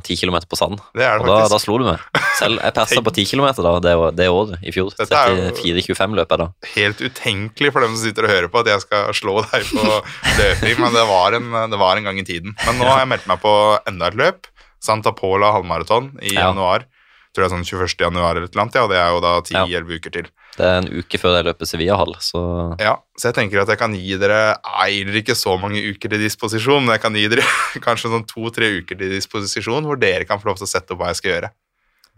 [0.03, 0.81] 10 km på sand.
[0.97, 1.53] Det er Og det da, faktisk.
[1.55, 2.03] da slo du meg.
[2.39, 4.91] Selv jeg persa på 10 km da, det, det året i fjor.
[4.99, 6.49] Dette er jo- 34-25 løp jeg da.
[6.75, 9.87] helt utenkelig for dem som sitter og hører på at jeg skal slå deg på
[10.41, 12.55] løping, men det var, en, det var en gang i tiden.
[12.65, 13.55] Men nå har jeg meldt meg på
[13.87, 14.51] enda et løp.
[14.83, 16.49] Santa Pola halvmaraton i Ja.
[16.51, 16.83] januar.
[17.29, 17.99] Jeg tror det er sånn 21.
[18.07, 20.29] januar eller annet, ja, og det er jo da 10-11 uker til.
[20.59, 22.39] Det er en uke før jeg løper Sevilla-hall, så
[22.83, 26.19] Ja, så jeg tenker at jeg kan gi dere eier ikke så mange uker til
[26.19, 27.45] disposisjon, men jeg kan gi dere
[27.87, 30.99] kanskje sånn to-tre uker til disposisjon hvor dere kan få lov til å sette opp
[30.99, 31.51] hva jeg skal gjøre.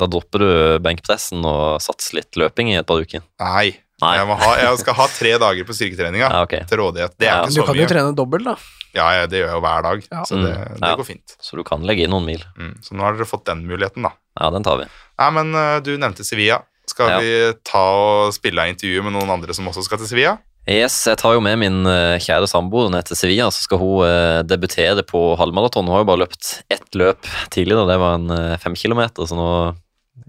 [0.02, 0.50] da dropper du
[0.82, 3.22] benkpressen og satser litt løping i et par uker.
[3.40, 4.16] Nei, Nei.
[4.18, 6.64] Jeg, må ha, jeg skal ha tre dager på styrketreninga Ja, okay.
[6.66, 7.14] til rådighet.
[7.22, 7.54] Det er Ja, Men mye.
[7.54, 8.56] du så kan jo trene dobbelt, da.
[8.98, 10.24] Ja, ja, det gjør jeg jo hver dag, Ja.
[10.26, 10.96] så det, Mm, det ja.
[10.98, 11.36] går fint.
[11.40, 12.42] Så du kan legge inn noen mil.
[12.58, 14.16] Mm, så nå har dere fått den muligheten, da.
[14.42, 14.88] Ja, den tar vi.
[15.22, 16.64] Nei, men eh, du nevnte Sevilla.
[16.92, 17.36] Skal vi
[17.68, 20.38] ta og spille av intervju med noen andre som også skal til Sevilla?
[20.70, 24.04] Yes, jeg tar jo med min eh, kjære samboer ned til Sevilla, så skal hun
[24.06, 25.88] eh, debutere på halvmaraton.
[25.90, 29.38] Hun har jo bare løpt ett løp tidligere, det var en eh, fem kilometer, så
[29.38, 29.48] nå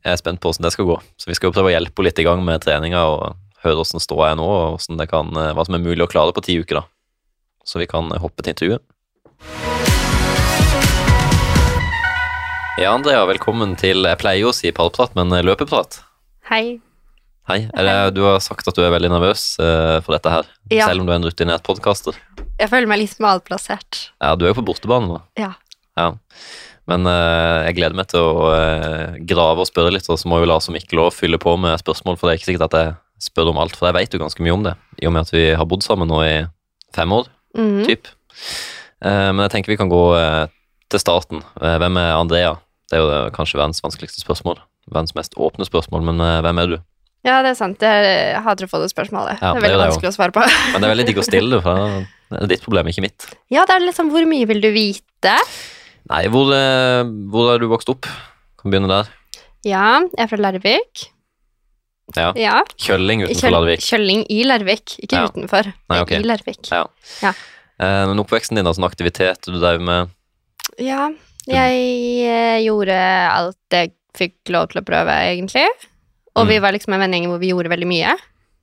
[0.00, 0.96] er jeg spent på hvordan det skal gå.
[1.20, 3.82] Så vi skal jo prøve å hjelpe henne litt i gang med treninga og høre
[3.82, 6.56] hvordan ståa er nå, og det kan, hva som er mulig å klare på ti
[6.62, 6.86] uker, da.
[7.68, 8.82] Så vi kan hoppe til intervjuet.
[12.80, 16.00] Ja, Andrea, velkommen til Jeg pleier jo å si pallprat, men løpeprat.
[16.52, 16.80] Hei.
[17.48, 17.58] Hei.
[17.72, 20.86] Det, du har sagt at du er veldig nervøs uh, for dette her, Ja.
[20.90, 22.18] selv om du er en rutinert podkaster.
[22.60, 24.02] Jeg føler meg litt malplassert.
[24.20, 25.16] Ja, du er jo på bortebane nå.
[25.40, 25.54] Ja.
[25.98, 26.10] Ja.
[26.90, 30.42] Men uh, jeg gleder meg til å uh, grave og spørre litt, og så må
[30.42, 32.78] jo Lars og Mikkel òg fylle på med spørsmål, for det er ikke sikkert at
[32.78, 32.94] jeg
[33.30, 35.32] spør om alt, for jeg vet jo ganske mye om det, i og med at
[35.34, 36.34] vi har bodd sammen nå i
[36.94, 37.84] fem år, Mhm.
[37.86, 38.08] typ.
[39.02, 40.02] Men jeg tenker vi kan gå
[40.90, 41.42] til starten.
[41.58, 42.52] Hvem er Andrea?
[42.90, 44.58] Det er jo kanskje verdens vanskeligste spørsmål.
[44.90, 46.78] Verdens mest åpne spørsmål, men eh, hvem er du?
[47.22, 47.78] Ja, det er sant.
[47.86, 49.38] Jeg hater å få det spørsmålet.
[49.38, 49.92] Ja, det er er veldig det jo.
[49.92, 50.42] vanskelig å svare på.
[50.72, 51.78] Men det er veldig digg å stille for
[52.32, 53.26] det er ditt problem, ikke mitt.
[53.52, 55.34] Ja, det er sånn Hvor mye vil du vite?
[56.10, 58.08] Nei, hvor, eh, hvor er du vokst opp?
[58.58, 59.10] Kan begynne der.
[59.68, 61.04] Ja, jeg er fra Larvik.
[62.16, 62.32] Ja.
[62.36, 62.56] Ja.
[62.82, 63.84] Kjølling utenfor Kjøl- Larvik.
[63.86, 65.28] Kjølling i Larvik, ikke Ja.
[65.30, 65.70] utenfor.
[65.90, 66.18] Nei, okay.
[66.18, 66.24] ok.
[66.24, 66.70] I Larvik.
[67.22, 67.32] Ja.
[67.78, 70.10] Eh, men oppveksten din, altså en aktivitet du drev med
[70.78, 71.08] Ja,
[71.46, 72.96] jeg eh, gjorde
[73.30, 75.66] alt jeg fikk lov til å prøve, egentlig.
[76.36, 76.48] Og Mm.
[76.48, 78.14] vi var liksom en vennegjeng hvor vi gjorde veldig mye.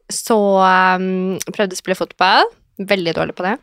[0.09, 2.45] Så um, prøvde å spille fotball.
[2.79, 3.57] Veldig dårlig på det.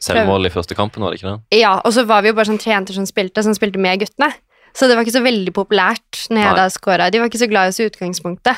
[0.00, 1.58] selvmål i første kampen, var det ikke det?
[1.60, 3.98] Ja, og så var vi jo bare sånn tre jenter som spilte, som spilte med
[4.00, 4.32] guttene.
[4.76, 6.56] Så det var ikke så veldig populært når jeg Nei.
[6.60, 7.10] da scora.
[7.10, 8.56] De var ikke så glad i oss i utgangspunktet.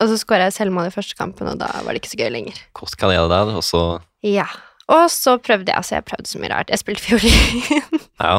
[0.00, 2.30] Og så scora jeg selvmål i første kampen, og da var det ikke så gøy
[2.32, 2.56] lenger.
[2.74, 4.46] Kort karriere der, og så Ja.
[4.90, 6.70] Og så prøvde jeg, altså jeg prøvde så mye rart.
[6.72, 7.98] Jeg spilte fiolin.
[8.20, 8.34] Ja.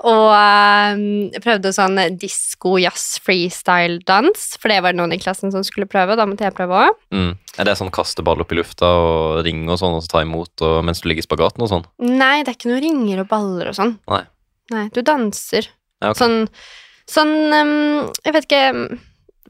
[0.00, 1.00] Og um,
[1.44, 6.14] prøvde sånn disko, jazz, freestyle-dans, for det var det noen i klassen som skulle prøve,
[6.14, 6.94] og da måtte jeg prøve òg.
[7.12, 7.34] Mm.
[7.60, 10.22] Er det sånn kaste ball opp i lufta og ringe og sånn, og så ta
[10.24, 11.84] imot og, mens du ligger i spagaten og sånn?
[12.00, 13.92] Nei, det er ikke noe ringer og baller og sånn.
[14.08, 14.22] Nei.
[14.72, 15.68] Nei, du danser.
[16.00, 16.22] Ja, okay.
[16.22, 16.40] Sånn,
[17.10, 17.76] sånn um,
[18.22, 18.82] Jeg vet ikke um,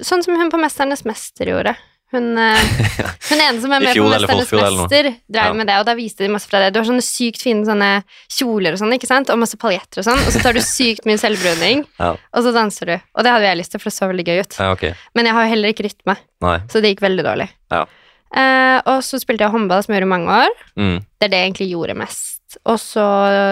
[0.01, 1.75] Sånn som hun på Mesternes mester gjorde.
[2.11, 2.69] Hun, eh,
[3.29, 5.53] hun ene som er med på Mesternes mester, drev Ja.
[5.59, 6.71] med det, og da viste de masse fra det.
[6.73, 7.91] Du har sånne sykt fine sånne
[8.33, 11.05] kjoler og sånn, ikke sant, og masse paljetter og sånn, og så tar du sykt
[11.05, 12.15] mye selvbruning, Ja.
[12.17, 12.97] og så danser du.
[13.15, 14.57] Og det hadde jeg lyst til, for det så veldig gøy ut.
[14.59, 14.95] ja, okay.
[15.15, 16.17] Men jeg har jo heller ikke rytme,
[16.47, 16.57] Nei.
[16.73, 17.49] så det gikk veldig dårlig.
[17.77, 17.85] Ja.
[18.29, 20.57] Eh, og så spilte jeg håndball, som jeg gjorde i mange år.
[20.81, 20.97] Mm.
[21.21, 22.35] Det er det jeg egentlig gjorde mest.
[22.65, 23.05] Og så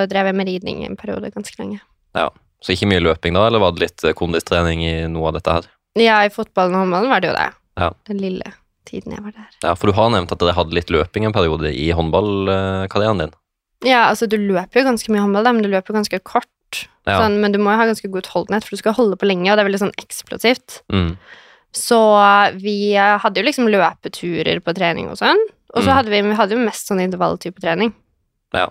[0.09, 1.81] drev jeg med ridning i en periode ganske lenge.
[2.65, 5.53] Så ikke mye løping da, eller var det litt eh, kondistrening i noe av dette
[5.59, 5.67] her?
[6.01, 7.51] Ja, i fotballen og håndballen var det jo det.
[7.77, 7.91] Ja.
[8.09, 8.53] Den lille
[8.87, 9.49] tiden jeg var der.
[9.65, 13.33] Ja, for du har nevnt at dere hadde litt løping en periode i håndballkarrieren din.
[13.85, 16.49] Ja, altså du løper jo ganske mye håndball, da, men du løper ganske kort.
[17.07, 17.19] Ja.
[17.21, 19.51] Sånn, men du må jo ha ganske god utholdenhet, for du skal holde på lenge,
[19.53, 20.81] og det er veldig sånn eksplosivt.
[20.93, 21.13] Mm.
[21.77, 21.99] Så
[22.63, 25.39] vi eh, hadde jo liksom løpeturer på trening og sånn.
[25.77, 25.95] Og så Mm.
[25.99, 27.93] hadde vi, vi hadde jo mest sånn intervalltype trening.
[28.55, 28.71] Eh,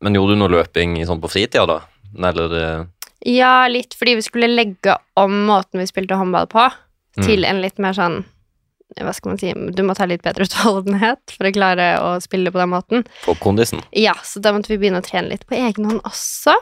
[0.00, 1.80] men gjorde du noe løping sånn på fritida, da?
[2.30, 2.84] Eller eh,
[3.28, 6.68] Ja, litt fordi vi skulle legge om måten vi spilte håndball på.
[7.18, 8.20] Til en litt mer sånn
[8.98, 12.50] Hva skal man si Du må ta litt bedre utholdenhet for å klare å spille
[12.50, 13.04] på den måten.
[13.22, 13.82] For kondisen?
[13.94, 16.56] Ja, så da måtte vi begynne å trene litt på egen hånd også.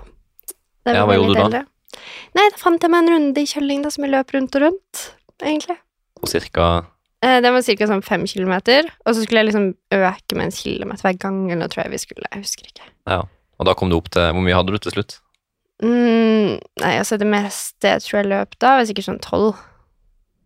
[0.89, 1.47] Ja, hva gjorde du da?
[1.47, 1.65] eldre.
[2.37, 4.65] Nei, da fant jeg meg en runde i kjølling da, som jeg løp rundt og
[4.67, 5.03] rundt,
[5.41, 5.79] egentlig.
[6.21, 6.69] Og cirka
[7.19, 7.87] Eh, Den var ca.
[7.91, 11.65] sånn fem kilometer, og så skulle jeg liksom øke med en kilometer hver gang, eller
[11.65, 12.87] noe tror jeg vi skulle, jeg husker ikke.
[13.11, 13.23] Ja.
[13.59, 15.17] Og da kom du opp til Hvor mye hadde du til slutt?
[15.83, 19.59] Mm, nei, altså det meste jeg tror jeg løp da, var sikkert sånn tolv.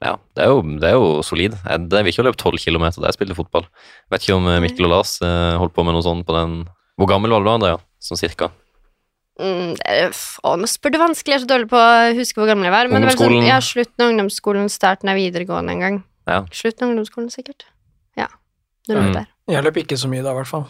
[0.02, 1.54] Ja, det er jo, det er jo solid.
[1.62, 3.68] Jeg drev ikke ha løpt tolv kilometer da jeg spilte fotball.
[4.10, 6.56] Vet ikke om eh, Mikkel og Lars eh, holdt på med noe sånt på den
[6.98, 7.78] Hvor gammel var du da, Andrea?
[8.02, 8.50] Sånn cirka?
[9.40, 12.40] Mm, det f- å, nå spør du vanskelig, jeg er så dårlig på å huske
[12.42, 12.90] hvor gammel jeg var.
[12.90, 15.96] Men det var sånn, ja, slutten av ungdomsskolen, starten av videregående en gang.
[16.28, 16.42] Ja.
[16.52, 17.64] Slutten av ungdomsskolen, sikkert.
[18.18, 18.26] Ja.
[18.90, 19.12] Mm.
[19.16, 19.28] der.
[19.54, 20.66] Jeg løp ikke så mye da, i hvert fall.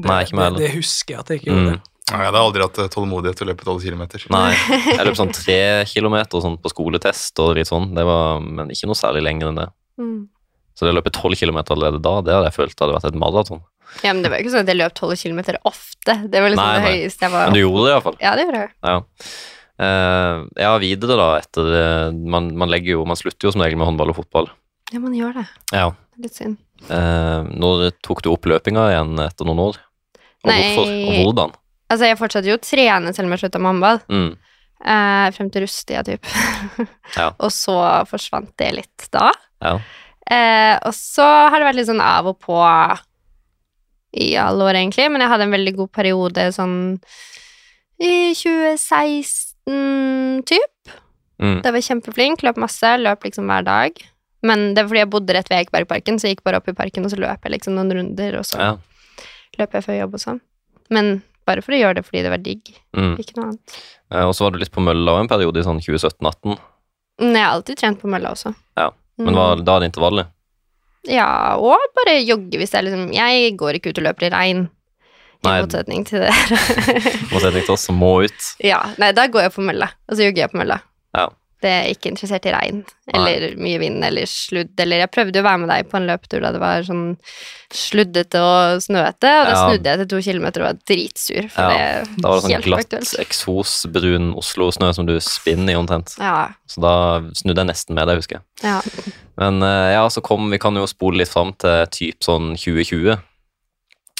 [0.00, 1.74] Det, Nei, ikke meg det, det husker jeg at jeg ikke gjorde.
[1.76, 1.89] Mm.
[2.10, 4.04] Ja, Jeg har aldri hatt eh, tålmodighet til å løpe 12 km.
[4.34, 4.50] Nei,
[4.96, 7.90] jeg løp sånn tre kilometer sånn på skoletest og litt sånn.
[7.96, 9.68] Det var, men ikke noe særlig lenger enn det.
[10.00, 10.18] Mm.
[10.74, 13.20] Så det å løpe tolv kilometer allerede da, det hadde jeg følt hadde vært et
[13.20, 13.62] maraton.
[14.04, 16.16] Ja, men det var jo ikke sånn at jeg løp 12 km ofte.
[16.30, 17.48] Det var liksom Nei, det høyeste jeg var.
[17.48, 18.18] Men du gjorde det iallfall.
[18.22, 18.72] Ja, det gjorde jeg.
[18.86, 18.96] Ja.
[19.80, 21.68] Uh, ja, videre da, etter
[22.12, 24.50] man, man legger jo Man slutter jo som regel med håndball og fotball.
[24.92, 25.46] Ja, man gjør det.
[25.72, 25.86] Ja.
[26.20, 26.58] Litt synd.
[26.88, 29.80] Uh, når tok du opp løpinga igjen etter noen år?
[30.40, 30.60] Og Nei.
[30.60, 30.90] hvorfor?
[30.90, 31.56] Og hvordan?
[31.90, 34.00] Altså, jeg fortsatte jo å trene selv om jeg slutta med håndball.
[34.08, 34.30] Mm.
[34.80, 36.28] Eh, frem til rustia, type.
[37.18, 37.32] Ja.
[37.42, 37.74] og så
[38.06, 39.32] forsvant det litt da.
[39.60, 39.74] Ja.
[40.30, 42.54] Eh, og så har det vært litt sånn av og på
[44.20, 45.08] i alle år, egentlig.
[45.10, 46.76] Men jeg hadde en veldig god periode sånn
[48.00, 50.94] i 2016, typ.
[51.40, 51.60] Mm.
[51.64, 54.00] Da var jeg kjempeflink, løp masse, løp liksom hver dag.
[54.46, 56.76] Men det var fordi jeg bodde rett ved Ekebergparken, så jeg gikk bare opp i
[56.76, 58.70] parken, og så løp jeg liksom noen runder, og så Ja.
[59.58, 60.40] løp jeg før jobb og sånn.
[60.90, 63.16] Men bare for å gjøre det fordi det var digg, Mm.
[63.18, 63.78] ikke noe annet.
[64.12, 66.58] Eh, Og så var du litt på mølla en periode i sånn 2017-18.
[67.20, 68.54] Nei, jeg har alltid trent på mølla også.
[68.76, 69.36] Ja, Men Mm.
[69.36, 70.26] var da det intervallet?
[71.08, 74.30] Ja, og bare jogge hvis det er liksom Jeg går ikke ut og løper i
[74.30, 74.68] regn.
[75.42, 75.62] I Nei.
[75.62, 76.30] motsetning til det.
[77.32, 78.54] Motsetning til oss som må ut.
[78.62, 80.80] ja, nei, da går jeg på mølla, og så jogger jeg på mølla.
[81.16, 81.28] Ja.
[81.60, 82.78] Det er ikke interessert i regn,
[83.12, 86.06] eller mye vind, eller sludd, eller Jeg prøvde jo å være med deg på en
[86.08, 87.02] løpetur da det var sånn
[87.70, 89.58] sluddete og snøete, og da Ja.
[89.68, 92.64] snudde jeg til to kilometer og var dritsur, for Ja, det Da var det sånn
[92.64, 96.16] glatt, eksosbrun Oslo-snø som du spinner i omtrent.
[96.18, 98.44] Ja, Så da snudde jeg nesten med deg, husker jeg.
[98.64, 98.80] ja.
[99.38, 103.18] Men eh, ja, så kom Vi kan jo spole litt fram til typ sånn 2020.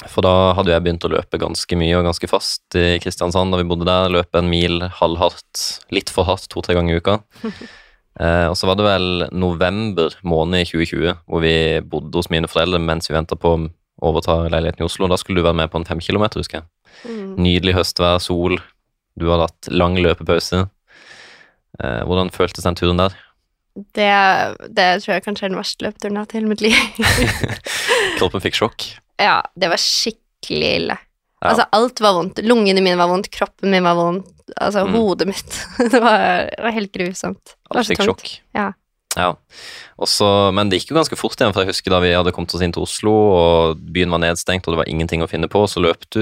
[0.08, 3.60] For da hadde jeg begynt å løpe ganske mye og ganske fast i Kristiansand da
[3.60, 4.08] vi bodde der.
[4.12, 7.20] Løpe en mil halvhardt, litt for hardt, to-tre ganger i uka.
[8.20, 11.54] Eh, og så var det vel november måned i 2020 hvor vi
[11.86, 13.60] bodde hos mine foreldre mens vi venta på å
[14.10, 15.08] overta leiligheten i Oslo.
[15.08, 16.66] Da skulle du være med på en fem kilometer, husker jeg.
[17.06, 17.38] Mm.
[17.46, 18.58] Nydelig høstvær, sol.
[19.16, 20.64] Du hadde hatt lang løpepause.
[21.80, 23.16] Eh, hvordan føltes den turen der?
[23.96, 24.10] Det,
[24.74, 26.76] det tror jeg kanskje er den verste løpeturen jeg har hatt i hele mitt liv.
[28.18, 28.90] Kroppen fikk sjokk.
[29.20, 30.96] Ja, det var skikkelig ille.
[31.40, 31.50] Ja.
[31.54, 32.40] Altså, alt var vondt.
[32.44, 34.28] Lungene mine var vondt, kroppen min var vondt,
[34.61, 34.94] altså Mm.
[34.98, 35.56] hodet mitt.
[35.92, 36.18] det, var,
[36.52, 37.54] det var helt grusomt.
[37.68, 38.09] Det var så tungt.
[38.11, 38.33] sjokk.
[38.56, 38.70] Ja.
[39.18, 39.33] Ja.
[39.98, 42.52] Også, men det gikk jo ganske fort igjen, for jeg husker da vi hadde kommet
[42.54, 45.64] oss inn til Oslo, og byen var nedstengt, og det var ingenting å finne på,
[45.66, 46.20] så løp du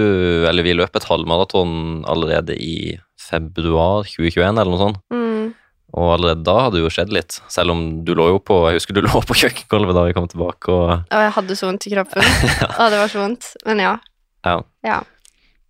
[0.48, 5.02] Eller vi løp et halvmaraton allerede i februar 2021, eller noe sånt.
[5.12, 5.27] Mm.
[5.96, 8.76] Og allerede da hadde det jo skjedd litt, selv om du lå jo på Jeg
[8.80, 11.86] husker du lå på kjøkkengulvet da vi kom tilbake, og Og jeg hadde så vondt
[11.88, 12.22] i kroppen.
[12.80, 13.52] Å, det var så vondt.
[13.68, 13.94] Men ja.
[14.44, 14.98] Ja.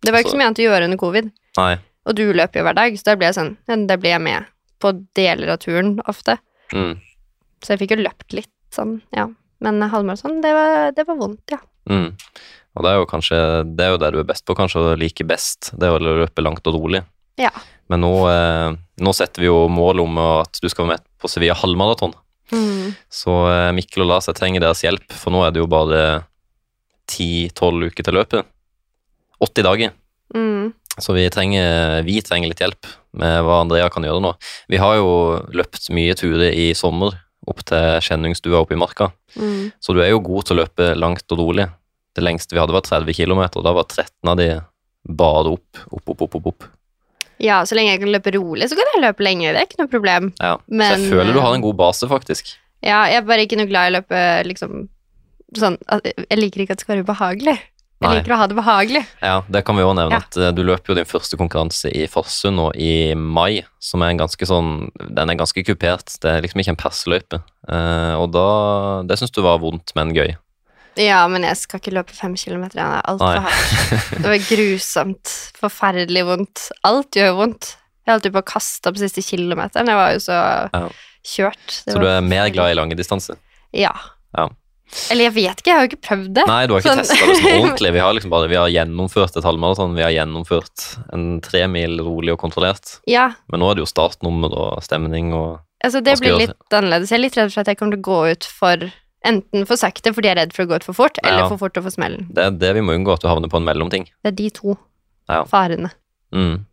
[0.02, 1.31] Det var ikke Så- mye annet å gjøre under covid.
[1.59, 1.72] Nei.
[2.09, 4.46] Og du løper jo hver dag, så da ble jeg sånn Da blir jeg med
[4.81, 6.38] på deler av turen ofte.
[6.72, 7.00] Mm.
[7.64, 9.24] Så jeg fikk jo løpt litt sånn, ja.
[9.61, 11.59] Men halvmaraton, det var, det var vondt, ja.
[11.90, 12.12] Mm.
[12.78, 13.38] Og det er jo kanskje
[13.74, 15.72] Det er jo det du er best på, kanskje å like best.
[15.74, 17.02] Det er å løpe langt og rolig.
[17.38, 17.53] Ja.
[17.88, 21.31] Men nå, eh, nå setter vi jo mål om at du skal være med på
[21.31, 22.12] Sevilla halvmaraton.
[22.53, 22.94] Mm.
[23.12, 26.03] Så eh, Mikkel og Lars, jeg trenger deres hjelp, for nå er det jo bare
[27.09, 28.51] 10-12 uker til løpet.
[29.40, 29.94] 80 dager.
[30.35, 30.72] Mm.
[30.98, 34.33] Så vi trenger, vi trenger litt hjelp med hva Andrea kan gjøre nå.
[34.68, 35.11] Vi har jo
[35.55, 37.14] løpt mye turer i sommer
[37.48, 39.70] opp til Skjenningsstua oppe i marka, Mm.
[39.79, 41.66] så du er jo god til å løpe langt og rolig.
[42.16, 44.46] Det lengste vi hadde var 30 km, og da var 13 av de
[45.05, 46.64] bare opp, opp, opp, opp, opp.
[47.42, 49.55] Ja, så lenge jeg kan løpe rolig, så kan jeg løpe lenger.
[49.55, 50.31] Det er ikke noe problem.
[50.42, 50.57] Ja.
[50.59, 52.55] så jeg føler du har eh, en god base, faktisk.
[52.85, 54.87] Ja, jeg er bare ikke noe glad i å løpe liksom
[55.57, 57.57] sånn Jeg liker ikke at det skal være ubehagelig.
[57.98, 58.18] Jeg Nei.
[58.20, 59.01] liker å ha det behagelig.
[59.24, 60.22] Ja, det kan vi òg nevne Ja.
[60.22, 64.12] at eh, du løper jo din første konkurranse i Farsund nå i mai, som er
[64.12, 66.14] en ganske sånn Den er ganske kupert.
[66.22, 67.42] Det er liksom ikke en persløype.
[67.66, 70.37] Eh, og da Det syns du var vondt, men gøy.
[70.99, 72.91] Ja, men jeg skal ikke løpe fem kilometer igjen.
[72.91, 74.13] Det er altfor hardt.
[74.19, 75.35] Det var grusomt.
[75.61, 76.65] Forferdelig vondt.
[76.89, 77.75] Alt gjør vondt.
[78.09, 79.87] Jeg holdt på å kaste opp siste kilometeren.
[79.93, 80.39] Jeg var jo så
[80.73, 80.89] Ja.
[81.25, 81.67] kjørt.
[81.85, 83.37] Det Så du er mer glad i lange distanser?
[83.73, 83.93] Ja.
[84.37, 84.49] Ja.
[85.13, 86.45] Eller jeg vet ikke, jeg har jo ikke prøvd det.
[86.49, 87.03] Nei, du har ikke Sånn.
[87.05, 87.93] testa det sånn ordentlig.
[87.93, 89.95] Vi har liksom bare Vi har gjennomført et halvmaraton.
[89.95, 92.95] Vi har gjennomført en tremil rolig og kontrollert.
[93.07, 97.11] Ja, Men nå er det jo startnummer og stemning og altså det blir litt annerledes.
[97.13, 98.89] Jeg er litt redd for at jeg kommer til å gå ut for
[99.29, 101.49] enten for sakte fordi jeg er redd for å gå ut for fort, eller Ja.
[101.51, 102.27] for fort å få smellen.
[102.33, 104.09] Det er det vi må unngå, at du havner på en mellomting.
[104.25, 104.77] Det er de to
[105.29, 105.45] Ja.
[105.45, 105.91] farene.
[106.33, 106.64] Mm.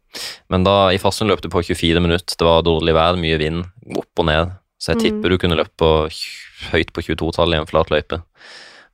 [0.49, 2.35] Men da i Farsund løp du på 24 minutter.
[2.39, 3.65] Det var dårlig vær, mye vind,
[3.97, 4.51] opp og ned.
[4.79, 5.03] Så jeg Mm.
[5.21, 5.89] tipper du kunne løpt på
[6.71, 8.21] høyt på 22-tallet i en flat løype.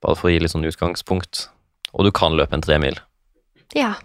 [0.01, 1.47] Bare for å gi litt sånn utgangspunkt.
[1.93, 2.97] Og du kan løpe en tremil.
[3.75, 3.95] Ja.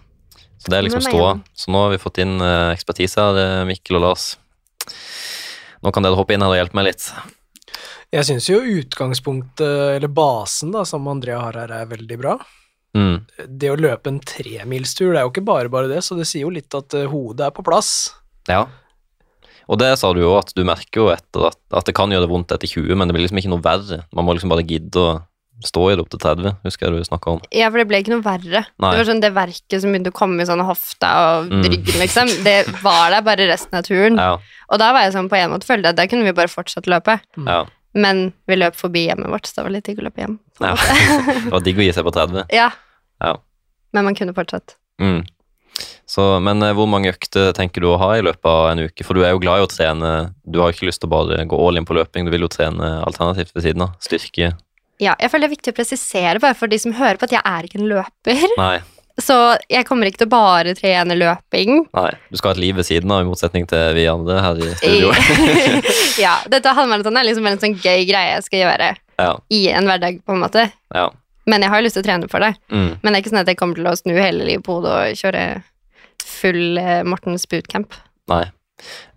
[0.59, 1.41] Så det er liksom ståa.
[1.55, 4.37] Så nå har vi fått inn eh, ekspertise her, eh, Mikkel og Lars.
[5.83, 7.11] Nå kan dere hoppe inn her og hjelpe meg litt.
[8.13, 12.37] Jeg syns jo utgangspunktet, eller basen da, som Andrea har her, er veldig bra.
[12.97, 13.17] Mm.
[13.59, 16.45] Det å løpe en tremilstur, det er jo ikke bare bare det, så det sier
[16.47, 18.13] jo litt at eh, hodet er på plass.
[18.49, 18.63] Ja.
[19.67, 22.23] Og det sa du jo, at du merker jo etter at, at det kan gjøre
[22.23, 23.99] det vondt etter 20, men det blir liksom ikke noe verre.
[24.15, 25.09] Man må liksom bare gidde å
[25.67, 27.39] stå i det opp til 30, husker jeg du snakka om.
[27.51, 28.61] ja, for det ble ikke noe verre.
[28.79, 28.91] Nei.
[28.93, 31.63] Det var sånn det verket som begynte å komme i sånn hofta og Mm.
[31.73, 32.29] ryggen, liksom.
[32.45, 34.15] Det var der bare resten av turen.
[34.21, 34.37] Ja,
[34.69, 36.47] Og da var jeg sånn på en måte følte jeg at der kunne vi bare
[36.47, 37.19] fortsatt løpe.
[37.45, 37.65] ja.
[37.93, 40.35] Men vi løp forbi hjemmet vårt, så det var litt digg å løpe hjem.
[40.61, 40.75] ja.
[41.45, 42.45] Det var digg å gi seg på 30.
[42.53, 42.69] Ja.
[43.23, 43.33] Ja.
[43.95, 44.75] Men man kunne fortsatt.
[45.01, 45.23] Mm.
[46.09, 49.05] Så, men eh, hvor mange økter tenker du å ha i løpet av en uke?
[49.05, 50.11] For du er jo glad i å trene.
[50.47, 52.51] Du har ikke lyst til å bare gå all in på løping, du vil jo
[52.51, 53.95] trene alternativt ved siden av.
[54.03, 54.53] Styrke.
[55.03, 57.35] Ja, jeg føler det er viktig å presisere bare for de som hører på at
[57.35, 58.45] jeg er ikke en løper.
[58.57, 58.77] Nei.
[59.17, 59.35] Så
[59.71, 61.79] jeg kommer ikke til å bare trene løping.
[61.97, 64.59] Nei, du skal ha et liv ved siden av, i motsetning til vi andre her
[64.61, 65.13] i studio.
[66.25, 69.63] ja, dette halvmaratonet er liksom bare en sånn gøy greie jeg skal gjøre ja, i
[69.73, 70.67] en hverdag, på en måte.
[70.93, 71.07] ja.
[71.47, 72.49] Men jeg har jo lyst til å trene for det.
[72.67, 72.89] Mm.
[72.99, 74.95] Men det er ikke sånn at jeg kommer til å snu hele livet på hodet
[74.99, 75.43] og kjøre
[76.27, 77.95] full eh, Mortens bootcamp.
[78.27, 78.41] Nei.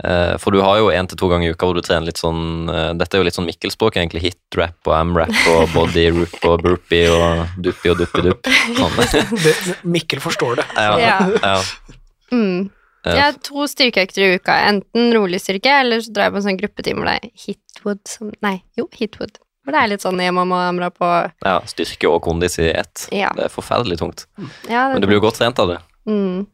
[0.05, 2.21] Eh, for du har jo én til to ganger i uka hvor du trener litt
[2.21, 4.25] sånn eh, Dette er jo litt sånn Mikkel-språk, egentlig.
[4.25, 8.51] Hit-rap og am-rap og body-roop og burpee og duppi og duppi-dupp.
[8.81, 9.33] Sånn.
[9.97, 10.69] Mikkel forstår det.
[10.77, 10.93] Ja.
[11.01, 11.17] Ja.
[11.45, 11.97] ja.
[12.33, 12.71] Mm.
[13.05, 14.57] Jeg har to styrkeøkter i uka.
[14.69, 18.03] Enten rolig styrke, eller så drar jeg på en sånn gruppetime hvor det er Hitwood
[18.09, 19.41] som Nei, jo, Hitwood.
[19.65, 21.09] Hvor det er litt sånn hjemme og amra på
[21.45, 23.07] ja, styrke og kondis i ett.
[23.13, 23.33] Ja.
[23.37, 24.27] Det er forferdelig tungt.
[24.69, 25.79] ja Men du blir jo godt trent av det.
[26.09, 26.49] mm.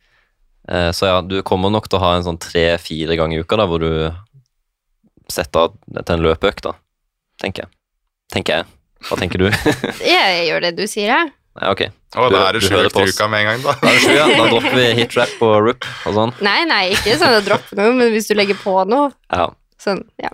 [0.68, 3.56] Eh, Så ja, du kommer nok til å ha en sånn tre-fire ganger i uka
[3.60, 3.90] da, hvor du
[5.30, 5.74] setter av
[6.06, 6.72] til en løpeøkt, da.
[7.42, 7.72] Tenker jeg.
[8.32, 8.66] Tenker jeg.
[9.06, 9.48] Hva tenker du?
[10.06, 11.32] Jeg gjør det du sier, jeg.
[11.60, 11.82] ja, ok.
[12.16, 13.74] Å, da er det du sju økter i uka med en gang, da.
[13.82, 14.26] Da er det sju, ja.
[14.32, 16.32] Da dropper vi hit-rap og rup og sånn.
[16.46, 19.46] Nei, nei, ikke sånn å droppe noe, men hvis du legger på noe Ja.
[19.82, 20.30] Sånn, ja.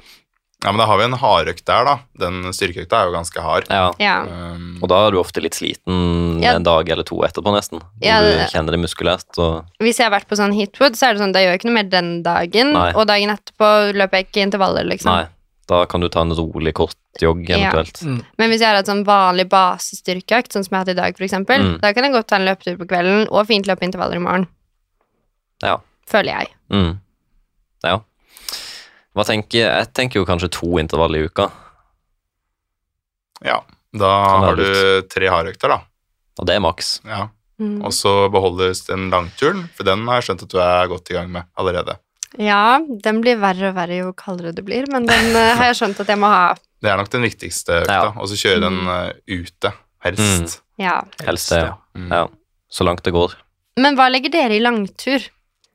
[0.64, 1.94] Ja, men da har vi en hardøkt der, da.
[2.18, 3.66] Den styrkeøkta er jo ganske hard.
[3.68, 3.90] ja.
[3.98, 4.22] ja.
[4.22, 6.54] Um, Og da er du ofte litt sliten Ja.
[6.54, 7.82] en dag eller to etterpå, nesten.
[8.00, 11.08] Ja, det- du kjenner det muskulært og Hvis jeg har vært på sånn hitwood, så
[11.10, 12.92] er det sånn, da gjør jeg ikke noe mer den dagen, Nei.
[12.94, 15.10] og dagen etterpå løper jeg ikke intervaller, liksom.
[15.12, 15.26] Nei.
[15.68, 17.56] Da kan du ta en rolig, kort jogg Ja.
[17.70, 17.98] eventuelt.
[18.02, 18.24] Mm.
[18.38, 21.14] Men hvis jeg har hatt sånn vanlig basestyrkeøkt, sånn som jeg har hatt i dag,
[21.18, 21.80] eksempel, Mm.
[21.80, 24.46] da kan jeg godt ta en løpetur på kvelden, og fint løpe intervaller i morgen.
[25.62, 25.78] Ja.
[26.08, 26.48] Føler jeg.
[26.70, 26.98] Mm.
[27.84, 28.00] Ja.
[29.12, 31.50] Hva tenker Jeg tenker jo kanskje to intervall i uka,
[33.44, 33.58] ja,
[33.92, 34.10] da
[34.46, 34.66] har du
[35.10, 35.80] tre hardøkter, da.
[36.38, 36.94] og det er maks.
[37.04, 37.26] Ja.
[37.60, 37.80] Mm.
[37.86, 41.16] Og så beholdes den langturen, for den har jeg skjønt at du er godt i
[41.18, 41.96] gang med allerede.
[42.40, 45.80] Ja, den blir verre og verre jo kaldere det blir, men den eh, har jeg
[45.82, 46.54] skjønt at jeg må ha.
[46.82, 47.98] Det er nok den viktigste økta.
[47.98, 48.12] Ja.
[48.16, 48.88] Og så kjøre den Mm.
[48.88, 49.72] uh, ute,
[50.06, 50.56] helst.
[50.80, 50.96] Ja.
[51.26, 51.74] Helst det, ja.
[51.98, 52.08] Mm.
[52.14, 52.22] ja.
[52.72, 53.36] Så langt det går.
[53.82, 55.26] Men hva legger dere i langtur?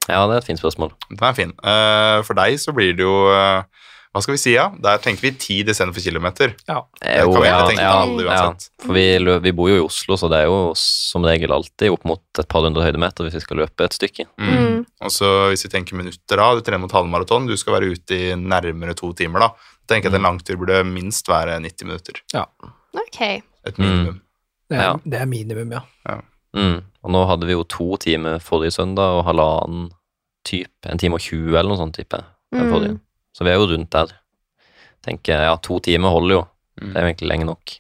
[0.08, 0.94] Ja, det er et fint spørsmål.
[1.12, 1.52] Den er fin.
[1.64, 3.64] Eh, for deg så blir det jo eh,
[4.16, 4.70] Hva skal vi si, ja?
[4.82, 6.54] Der tenker vi tid istedenfor kilometer.
[6.58, 6.74] Det
[7.20, 8.30] Jo, kan vi ja, tenke ja, alle ja.
[8.48, 8.70] uansett.
[8.82, 9.04] For vi,
[9.44, 12.48] vi bor jo i Oslo, så det er jo som regel alltid opp mot et
[12.50, 14.26] par hundre høydemeter hvis vi skal løpe et stykke.
[14.42, 14.54] Mm.
[14.56, 14.80] Mm.
[15.06, 18.18] Og så hvis vi tenker minutter, da, du trener mot halvmaraton, du skal være ute
[18.18, 19.52] i nærmere to timer, da.
[19.92, 22.24] tenker jeg at en langtur burde minst være 90 minutter.
[22.34, 22.48] Ja.
[22.98, 23.22] Ok.
[23.68, 24.22] Et minimum.
[24.72, 24.96] Det er, Ja.
[25.04, 25.84] det er minimum, ja.
[26.58, 26.80] Mm.
[27.06, 29.92] Og nå hadde vi jo to timer forrige søndag og halvannen
[30.48, 32.96] type, en time og 20 eller noe sånt, forrige.
[32.96, 33.02] Mm.
[33.36, 34.16] Så vi er jo rundt der.
[35.06, 36.44] Tenker ja, to timer holder jo.
[36.82, 36.88] Mm.
[36.90, 37.78] Det er jo egentlig lenge nok.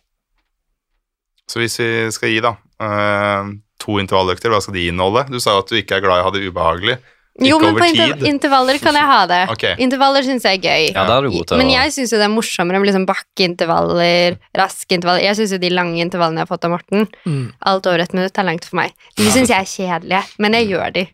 [1.48, 3.52] Så hvis vi skal gi, da, eh,
[3.82, 5.28] to intervalløkter, hva skal de inneholde?
[5.32, 6.98] Du sa jo at du ikke er glad i å ha det ubehagelig.
[7.46, 9.42] Jo, men på inter intervaller kan jeg ha det.
[9.54, 9.76] Okay.
[9.86, 10.86] Intervaller syns jeg er gøy.
[10.90, 14.40] Ja, er du god til Men jeg syns jo det er morsommere med liksom bakkeintervaller,
[14.58, 15.22] raske intervaller.
[15.28, 17.54] Jeg syns jo de lange intervallene jeg har fått av Morten, Mm.
[17.62, 18.92] alt over et minutt, er langt for meg.
[19.16, 21.06] De syns jeg er kjedelige, men jeg gjør de.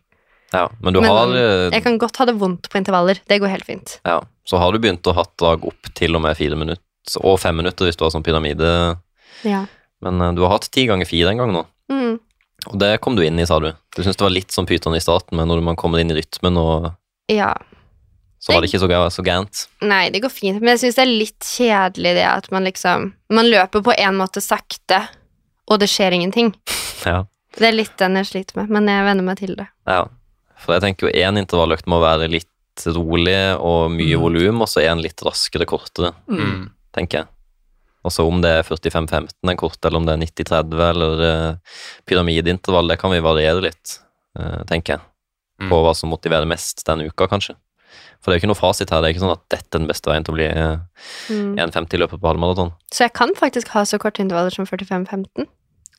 [0.54, 3.18] Ja, men du Men har eh, Jeg kan godt ha det vondt på intervaller.
[3.26, 3.96] Det går helt fint.
[4.06, 6.82] Ja, så har du begynt å ha drag opp til og med fire minutter,
[7.20, 8.70] og fem minutter hvis du har sånn pyramide.
[9.44, 9.64] Ja.
[10.04, 12.14] Men eh, du har hatt ti ganger fire en gang nå, Mm.
[12.70, 13.66] og det kom du inn i, sa du.
[13.96, 16.16] Du syntes det var litt som pyton i starten, men når man kommer inn i
[16.16, 16.86] rytmen, og,
[17.28, 17.50] ja.
[18.40, 19.66] så var det ikke så, så gærent.
[19.84, 23.10] Nei, det går fint, men jeg syns det er litt kjedelig det at man liksom
[23.28, 25.02] Man løper på en måte sakte,
[25.68, 26.54] og det skjer ingenting.
[27.04, 27.26] Ja,
[27.58, 29.66] Det er litt den jeg sliter med, men jeg venner meg til det.
[29.86, 30.06] ja.
[30.64, 32.50] For jeg tenker jo én intervalløkt må være litt
[32.96, 34.22] rolig og mye Mm.
[34.24, 36.40] volum, og så en litt raskere, kortere, Mm.
[36.40, 36.70] Mm.
[36.96, 37.28] tenker jeg.
[38.04, 41.54] Og så om det er 45-15 en kort, eller om det er 90-30 eller uh,
[42.06, 43.98] pyramideintervall, det kan vi variere litt,
[44.38, 45.00] uh, tenker jeg.
[45.62, 45.68] Mm.
[45.70, 47.54] På hva som motiverer mest denne uka, kanskje.
[48.20, 49.00] For det er jo ikke noe fasit her.
[49.00, 50.78] Det er ikke sånn at dette er den beste veien til å bli eh,
[51.30, 51.54] Mm.
[51.56, 52.72] 1,50 i løpet på halvmaraton.
[52.92, 55.46] Så jeg kan faktisk ha så korte intervaller som 45-15.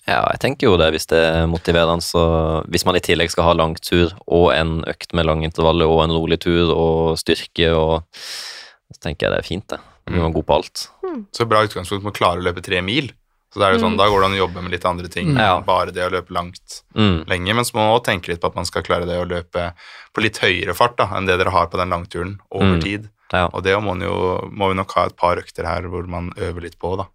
[0.07, 2.03] Ja, jeg tenker jo det hvis det er motiverende.
[2.05, 2.21] Så
[2.69, 6.13] hvis man i tillegg skal ha langtur og en økt med lange intervaller og en
[6.13, 8.03] rolig tur og styrke og
[8.93, 9.79] Så tenker jeg det er fint, det.
[10.05, 10.81] Man blir god på alt.
[11.33, 13.07] Så bra utgangspunkt med å klare å løpe tre mil.
[13.51, 13.97] Så det er jo sånn, Mm.
[13.97, 15.27] Da går det an å jobbe med litt andre ting.
[15.33, 15.37] Mm.
[15.41, 15.59] Ja.
[15.65, 17.25] Bare det å løpe langt Mm.
[17.25, 17.55] lenge.
[17.55, 19.73] Men så må man også tenke litt på at man skal klare det å løpe
[20.13, 22.81] på litt høyere fart da, enn det dere har på den langturen over Mm.
[22.83, 23.09] tid.
[23.33, 23.47] Ja.
[23.53, 26.29] Og det må, man jo, må vi nok ha et par økter her hvor man
[26.37, 26.95] øver litt på.
[26.97, 27.05] da.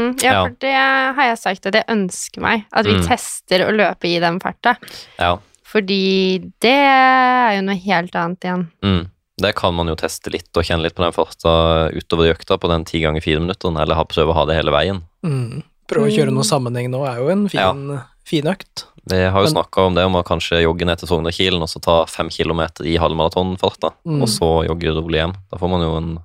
[0.00, 0.42] Mm, ja, Ja.
[0.46, 2.64] for det har jeg sagt at jeg ønsker meg.
[2.72, 3.06] At vi Mm.
[3.06, 4.76] tester å løpe i den farta.
[5.18, 5.36] ja.
[5.70, 8.70] Fordi det er jo noe helt annet igjen.
[8.82, 9.10] Mm.
[9.40, 12.58] Det kan man jo teste litt og kjenne litt på den farta utover i økta
[12.58, 15.02] på den ti ganger fire minutteren, eller ha, prøve å ha det hele veien.
[15.24, 15.62] Mm.
[15.88, 18.84] Prøve å kjøre noe sammenheng nå er jo en fin, fin økt.
[19.08, 21.68] Vi har jo Men- snakka om det, om å kanskje jogge ned til Sogndalkilen og
[21.68, 24.22] så ta fem kilometer i halvmaratonfart, da, Mm.
[24.22, 25.34] og så jogge rolig hjem.
[25.50, 26.18] Da får man jo en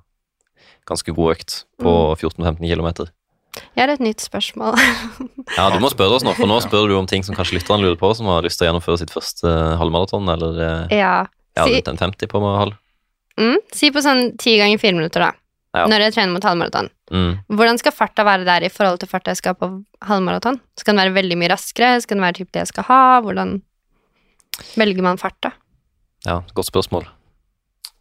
[0.86, 3.08] ganske god økt på 14-15 kilometer.
[3.76, 4.76] Jeg har et nytt spørsmål.
[5.56, 7.84] Ja, du må spørre oss nå, for nå spør du om ting som kanskje lytterne
[7.84, 11.12] lurer på, som har lyst til å gjennomføre sitt første eh, halvmaraton, eller eh, ja.
[11.54, 12.74] ja, Si, en 50 på halv.
[13.38, 15.30] mm, si på sånn ti ganger fire minutter, da.
[15.76, 15.84] Ja.
[15.92, 16.90] Når jeg trener mot halvmaraton.
[17.14, 17.32] Mm.
[17.52, 19.68] Hvordan skal farta være der i forhold til farta jeg skal på
[20.08, 20.58] halvmaraton?
[20.80, 21.94] Skal den være veldig mye raskere?
[22.02, 23.00] Skal den være typ det jeg skal ha?
[23.22, 23.58] Hvordan
[24.80, 25.52] velger man farta?
[26.26, 27.06] Ja, godt spørsmål.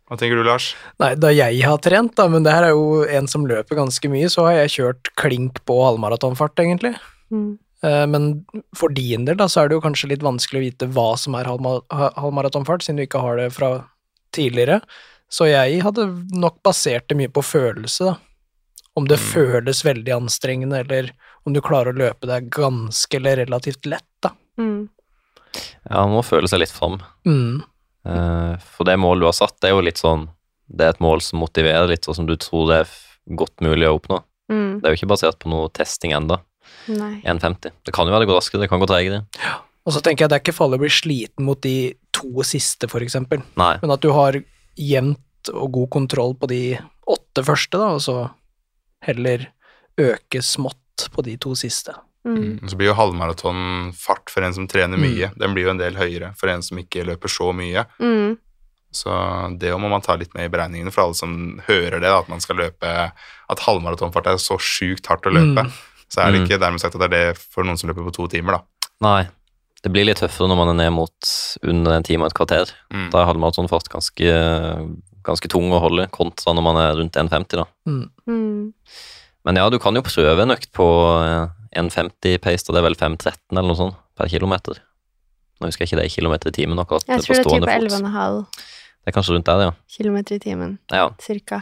[0.06, 0.76] Hva tenker du, Lars?
[1.02, 4.10] Nei, da jeg har trent, da, men det her er jo en som løper ganske
[4.14, 6.94] mye, så har jeg kjørt klink på halvmaratonfart, egentlig.
[7.34, 7.58] Mm.
[7.82, 8.46] Eh, Men
[8.78, 11.34] for din del da, så er det jo kanskje litt vanskelig å vite hva som
[11.36, 13.72] er halvmaratonfart, siden du ikke har det fra
[14.36, 14.82] tidligere.
[15.32, 16.06] Så jeg hadde
[16.38, 18.18] nok basert det mye på følelse, da.
[18.96, 19.26] Om det Mm.
[19.34, 21.10] føles veldig anstrengende, eller
[21.46, 24.30] om du klarer å løpe deg ganske eller relativt lett, da.
[24.58, 24.88] Mm.
[25.90, 27.02] Ja, man må føle seg litt fram.
[27.26, 27.64] Mm.
[28.06, 30.28] Eh, For det målet du har satt, det er jo litt sånn
[30.70, 32.94] Det er et mål som motiverer litt, og som du tror det er
[33.38, 34.20] godt mulig å oppnå.
[34.50, 34.80] Mm.
[34.82, 36.40] Det er jo ikke basert på noe testing enda.
[36.90, 37.20] Nei.
[37.22, 37.74] 1,50.
[37.86, 39.24] Det kan jo være det går raskere, det kan gå tregere.
[39.86, 42.90] Og så tenker jeg det er ikke farlig å bli sliten mot de to siste,
[42.90, 43.44] for eksempel.
[43.62, 43.76] Nei.
[43.84, 44.40] Men at du har
[44.76, 46.62] jevnt og god kontroll på de
[47.06, 48.18] åtte første, da, og så
[49.06, 49.46] heller
[50.02, 51.94] øke smått på de to siste.
[52.26, 52.68] Mm.
[52.68, 55.32] Så blir jo halvmaraton fart for en som trener mye.
[55.38, 57.86] Den blir jo en del høyere for en som ikke løper så mye.
[58.02, 58.38] Mm.
[58.96, 59.12] Så
[59.60, 62.30] det må man ta litt med i beregningene for alle som hører det, da, at
[62.32, 63.12] man skal løpe
[63.52, 65.68] At halvmaratonfart er så sjukt hardt å løpe.
[65.68, 65.72] Mm.
[66.10, 66.46] Så er det Mm.
[66.48, 68.88] ikke dermed sagt at det er det for noen som løper på to timer, da.
[69.02, 69.28] Nei.
[69.84, 71.14] Det blir litt tøffere når man er ned mot
[71.62, 72.72] under en time og et kvarter.
[72.90, 73.12] Mm.
[73.12, 74.32] Da er halvmaratonfart ganske,
[75.26, 77.66] ganske tung å holde, kontra når man er rundt 1,50, da.
[77.86, 78.10] Mm.
[78.26, 78.74] Mm.
[79.46, 80.88] Men ja, du kan jo prøve en økt på
[81.22, 84.80] eh, 1,50 pace, og det er vel 5,13 eller noe sånt per kilometer.
[85.62, 87.06] Nå husker jeg ikke det i kilometer i timen akkurat.
[87.08, 88.46] Jeg tror det er type 11,5
[89.06, 89.72] Det er kanskje rundt der, ja.
[89.98, 91.10] kilometer i timen, ja.
[91.24, 91.62] cirka.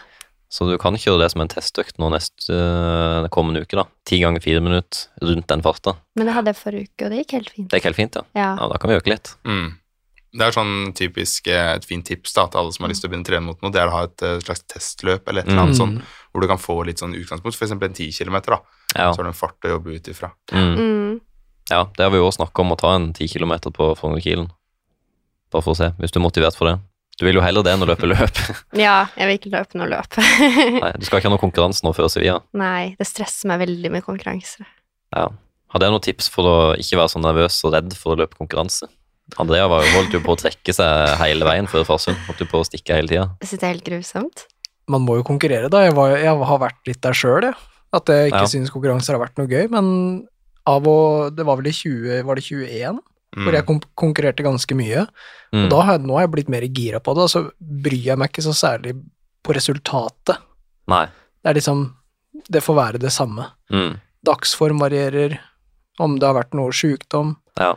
[0.54, 3.88] Så du kan kjøre det som en testøkt nå neste øh, kommende uke, da.
[4.06, 5.96] Ti ganger fire minutter rundt den farta.
[6.16, 7.70] Men det hadde jeg forrige uke, og det gikk helt fint.
[7.72, 8.26] Det gikk helt fint, ja.
[8.38, 8.50] Ja.
[8.62, 9.34] ja da kan vi øke litt.
[9.50, 9.72] Mm.
[10.34, 13.10] Det er sånn typisk eh, et fint tips da, til alle som har lyst til
[13.10, 15.42] å begynne å trene mot noe, det er å ha et eh, slags testløp eller
[15.44, 15.82] et eller annet Mm.
[15.82, 18.60] sånt, hvor du kan få litt sånn utgangspunkt, for eksempel en 10 kilometer da,
[18.98, 19.12] Ja.
[19.14, 20.32] så har du en fart å jobbe ut ifra.
[20.52, 20.74] Mm.
[20.78, 21.20] Mm.
[21.70, 24.50] ja, det har vi jo også snakket om å ta en ti kilometer på Frognerkilen.
[25.54, 26.80] Bare for å se, hvis du er motivert for det.
[27.20, 28.40] Du vil jo heller det enn å løpe løp.
[28.86, 30.18] ja, jeg vil ikke løpe noe løp.
[30.84, 32.40] Nei, du skal ikke ha noen konkurranse nå før Sevilla.
[32.58, 34.66] Nei, det stresser meg veldig med konkurranse.
[35.14, 35.28] Ja.
[35.74, 38.38] Hadde jeg noen tips for å ikke være så nervøs og redd for å løpe
[38.38, 38.90] konkurranse?
[39.40, 42.18] Andrea var jo holdt jo på å trekke seg hele veien før Farsund.
[42.28, 43.30] Holdt jo på å stikke hele tida.
[43.42, 44.44] Jeg synes det er helt grusomt.
[44.88, 45.84] Man må jo konkurrere, da.
[45.86, 47.56] Jeg, var, jeg har vært litt der sjøl, jeg.
[47.94, 48.50] At jeg ikke Ja.
[48.52, 50.28] syns konkurranser har vært noe gøy, men
[50.66, 53.00] av og Det var vel i 20, var det 21,
[53.34, 53.46] Mm.
[53.48, 53.66] hvor jeg
[53.98, 55.08] konkurrerte ganske mye.
[55.52, 55.64] Mm.
[55.66, 58.04] Og da har jeg, nå har jeg blitt mer gira på det, og så bryr
[58.12, 58.94] jeg meg ikke så særlig
[59.44, 60.38] på resultatet.
[60.88, 61.06] Nei.
[61.42, 61.94] Det er liksom
[62.50, 63.46] Det får være det samme.
[63.72, 64.00] Mm.
[64.26, 65.40] Dagsform varierer,
[66.00, 67.36] om det har vært noe sjukdom.
[67.58, 67.76] Ja.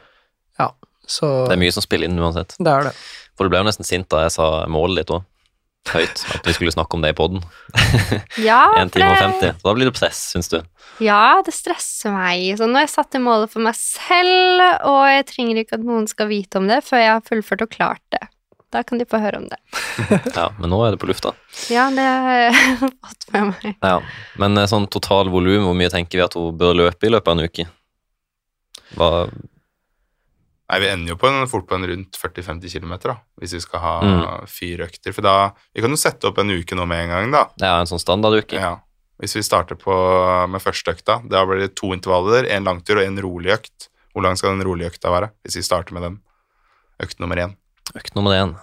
[0.58, 0.70] Ja,
[1.06, 2.56] så Det er mye som spiller inn uansett.
[2.58, 2.94] det er det.
[3.36, 5.24] For du ble jo nesten sint da jeg sa målet ditt òg.
[5.92, 6.22] Høyt.
[6.34, 7.42] At vi skulle snakke om det i poden.
[8.48, 9.60] Ja, 1 for time og det- 50.
[9.64, 10.58] Da blir det press, syns du.
[11.04, 12.56] Ja, det stresser meg.
[12.58, 15.84] Så nå har jeg satt det målet for meg selv, og jeg trenger ikke at
[15.86, 18.22] noen skal vite om det før jeg har fullført og klart det.
[18.74, 19.58] Da kan de få høre om det.
[20.38, 21.30] Ja, Men nå er det på lufta.
[21.72, 23.76] Ja, det har jeg fått med meg.
[23.84, 23.98] Ja.
[24.42, 27.30] Men eh, sånn total volum, hvor mye tenker vi at hun bør løpe i løpet
[27.30, 27.68] av en uke?
[28.98, 29.10] Hva
[30.68, 33.60] Nei, vi ender jo på en, fort på en rundt 40-50 km, da, hvis vi
[33.62, 34.46] skal ha Mm.
[34.50, 35.12] fire økter.
[35.14, 37.44] For da Vi kan jo sette opp en uke nå med en gang, da.
[37.62, 38.58] Ja, en sånn standarduke?
[38.58, 38.80] Ja.
[39.22, 39.94] Hvis vi starter på,
[40.50, 43.88] med første økta, da blir det to intervaller, en langtur og en rolig økt.
[44.12, 45.30] Hvor lang skal den rolige økta være?
[45.44, 46.18] Hvis vi starter med den.
[47.00, 47.54] Økt nummer én.
[47.94, 48.56] Økt nummer én.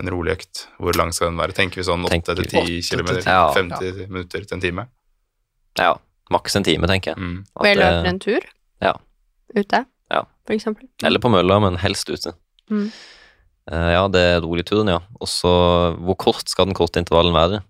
[0.00, 0.66] En rolig økt.
[0.80, 1.52] Hvor lang skal den være?
[1.54, 3.06] Tenker vi sånn Tenker 8 til 10 åtte km?
[3.06, 3.30] til ti.
[3.30, 3.52] Ja.
[3.52, 4.88] 50 minutter til en time?
[5.78, 5.94] Ja.
[6.30, 7.18] Maks en time, tenker jeg.
[7.18, 7.44] Mm.
[7.60, 8.40] Og jeg løper en tur.
[8.82, 8.94] Ja.
[9.54, 9.84] Ute,
[10.48, 10.54] Ja.
[10.54, 10.88] eksempel.
[11.02, 12.34] Eller på mølla, men helst ute.
[12.70, 12.90] Mm.
[13.70, 14.98] Uh, ja, det er rolig turen, ja.
[15.20, 15.48] Og så
[15.96, 17.62] hvor kort skal den korte intervallen være?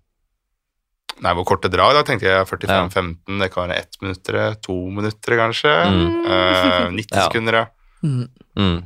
[1.22, 3.38] Nei, hvor kort det drar, da tenkte jeg 45-15.
[3.38, 5.74] Det kan være ett minutter, to minutter kanskje.
[5.94, 6.16] Mm.
[6.24, 7.28] Uh, 90 Ja.
[7.28, 7.66] sekunder, ja.
[8.02, 8.26] Mm.
[8.58, 8.80] Mm.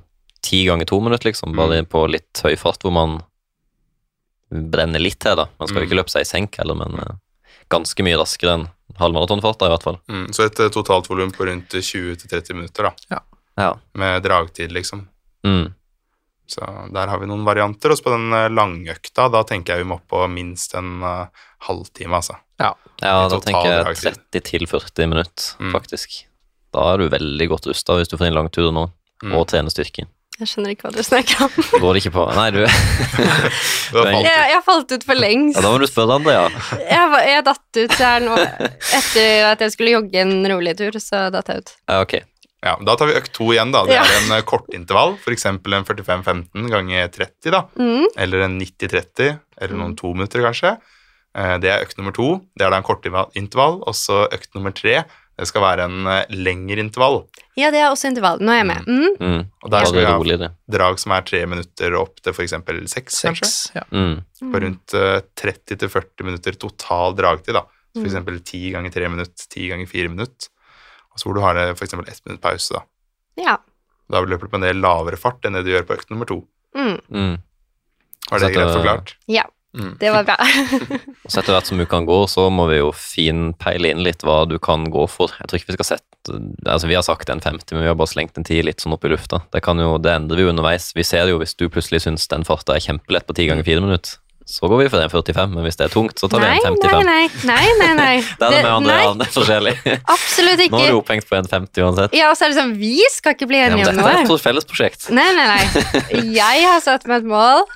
[0.45, 1.57] Ti ganger to minutter, liksom.
[1.57, 3.23] Bare på litt høy fart, hvor man
[4.53, 5.49] brenner litt til, da.
[5.59, 5.89] Man skal jo Mm.
[5.91, 7.17] ikke løpe seg i senk heller, men uh,
[7.71, 8.69] ganske mye raskere enn
[9.01, 9.99] halvmaratonfarta, i hvert fall.
[10.09, 10.29] Mm.
[10.33, 12.93] Så et eh, totalt volum på rundt 20-30 minutter, da.
[13.11, 13.21] Ja.
[13.99, 15.07] Med dragtid, liksom.
[15.47, 15.75] Mm.
[16.49, 17.93] Så der har vi noen varianter.
[17.93, 21.03] Og så på den eh, langøkta, da tenker jeg vi må opp på minst en
[21.05, 21.27] uh,
[21.69, 22.39] halvtime, altså.
[22.59, 24.23] Ja, ja da tenker jeg dragtid.
[24.33, 25.73] 30 til 40 minutter, Mm.
[25.77, 26.23] faktisk.
[26.75, 28.89] Da er du veldig godt rusta hvis du får inn langturer nå,
[29.19, 29.33] Mm.
[29.35, 30.05] og trener styrke.
[30.39, 31.55] Jeg skjønner ikke hva du snakker om.
[31.83, 32.61] Går det ikke på Nei, du
[33.93, 35.59] Du Jeg, jeg falt ut for lengst.
[35.59, 36.45] Ja, Da må du spørre Andrea.
[36.79, 38.37] Jeg, jeg datt ut her nå.
[39.01, 41.73] Etter at jeg skulle jogge en rolig tur, så datt jeg ut.
[41.91, 42.15] Ja, ok.
[42.63, 43.71] Ja, Da tar vi økt to igjen.
[43.73, 43.85] da.
[43.87, 44.03] Det Ja.
[44.03, 45.47] er en eh, kortintervall, f.eks.
[45.47, 47.63] en 45-15 ganger 30, da.
[47.79, 48.07] Mm.
[48.17, 50.79] Eller en 90-30, eller noen to minutter, kanskje.
[51.37, 52.41] Eh, Det er økt nummer to.
[52.57, 53.83] Det er da en kortintervall.
[53.87, 55.05] Og så økt nummer tre.
[55.39, 57.29] Det skal være en eh, lengre intervall.
[57.57, 58.41] Ja, det er også intervall.
[58.43, 58.87] Nå er jeg med.
[58.89, 59.17] Mm.
[59.23, 59.45] Mm.
[59.63, 62.55] Og Da der er skal vi ha drag som er tre minutter opp til f.eks.
[62.91, 63.51] seks, kanskje.
[63.77, 63.83] Ja.
[63.93, 64.25] Mm.
[64.51, 67.55] På rundt eh, 30-40 minutter total dragtid.
[67.55, 67.63] da.
[67.63, 67.95] F.eks.
[67.95, 70.49] ti For eksempel 10 ganger tre minutter, ti ganger fire minutter.
[71.19, 71.79] Og så hvor du har f.eks.
[71.81, 72.79] for eksempel ett minutt pause.
[72.79, 73.59] Da Ja.
[74.09, 76.29] Da løper du på en del lavere fart enn det du gjør på økt nummer
[76.29, 76.41] to.
[76.77, 76.97] Mm.
[77.11, 77.39] Mm.
[78.31, 79.17] Var det greit forklart?
[79.27, 79.45] ja.
[79.77, 79.99] Mm.
[80.01, 80.37] Det var bra.
[81.27, 84.41] Og så etter hvert som ukene går, så må vi jo finpeile inn litt hva
[84.49, 85.35] du kan gå for.
[85.37, 87.97] Jeg tror ikke vi skal sette Altså, vi har sagt en 50, men vi har
[87.97, 89.43] bare slengt en 10 litt sånn opp i lufta.
[89.55, 90.91] Det kan jo, det endrer vi jo underveis.
[90.97, 93.69] Vi ser det jo hvis du plutselig syns den farta er kjempelett på 10 ganger
[93.69, 94.19] 4 minutter.
[94.49, 96.61] Så går vi for en 45, men hvis det er tungt, så tar vi Nei,
[96.65, 97.05] en nei, 55.
[97.05, 97.25] nei.
[97.45, 98.15] nei, nei, nei.
[98.41, 99.75] Det er det med andre, nei, det er forskjellig.
[100.17, 100.73] absolutt ikke.
[100.73, 102.17] Nå er du opphengt på en 50 uansett.
[102.17, 104.23] Ja, og så er det sånn, vi skal ikke bli Ja, enige om dette er
[104.25, 104.39] noe.
[104.39, 105.11] et fellesprosjekt.
[105.13, 106.25] Nei, nei, nei.
[106.41, 107.67] Jeg har satt meg et mål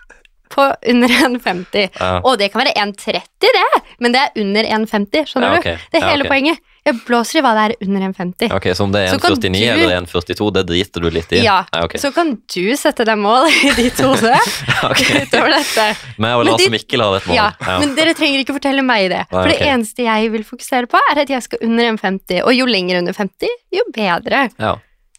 [0.52, 0.64] på
[0.94, 1.86] under 1,50.
[2.00, 2.10] Ja.
[2.28, 3.68] Og det kan være 1,30, det,
[4.04, 5.28] men det er under 1,50.
[5.28, 5.76] Skjønner Ja, okay.
[5.76, 5.86] du?
[5.92, 6.64] Det er Ja, hele poenget.
[6.84, 8.50] Jeg blåser i hva det er under 1,50.
[8.56, 11.42] Ok, Så om det er 1,49 du- eller 1,42, det driter du litt i?
[11.44, 11.92] Ja, ok.
[12.02, 14.32] Så kan du sette deg mål i ditt hode
[14.90, 15.02] Ok.
[15.22, 15.84] utover dette.
[16.18, 17.36] Men og Men Lars og Mikkel har et mål.
[17.38, 17.76] Ja, Ja.
[17.78, 19.20] Men dere trenger ikke fortelle meg det.
[19.30, 22.42] Nei, For det eneste jeg vil fokusere på, er at jeg skal under 1,50.
[22.42, 24.48] Og jo lenger under 50, jo bedre.
[24.58, 24.74] Ja.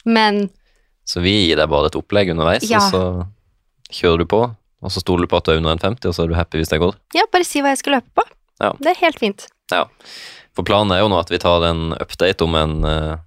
[0.06, 0.50] Men
[1.08, 2.78] Så vi gir deg bare et opplegg underveis, Ja.
[2.84, 3.28] og så
[3.90, 4.44] kjører du på.
[4.84, 6.36] Og så stoler du på at du er under en 50, og så er du
[6.36, 6.94] happy hvis det går.
[7.16, 8.24] ja, bare si hva jeg skal løpe på.
[8.60, 8.74] Ja.
[8.84, 9.48] Det er helt fint.
[9.72, 9.86] Ja.
[10.54, 13.18] For planen er jo nå at vi tar en update om en Nå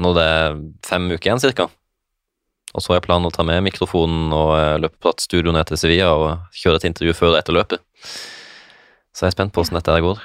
[0.00, 0.54] Når det er
[0.86, 1.66] fem uker igjen, cirka.
[2.72, 5.66] Og så har jeg planen å ta med mikrofonen og uh, løpe på studio ned
[5.68, 7.82] til Sevilla og kjøre et intervju før og etter løpet.
[9.12, 10.22] Så jeg er spent på hvordan dette her går.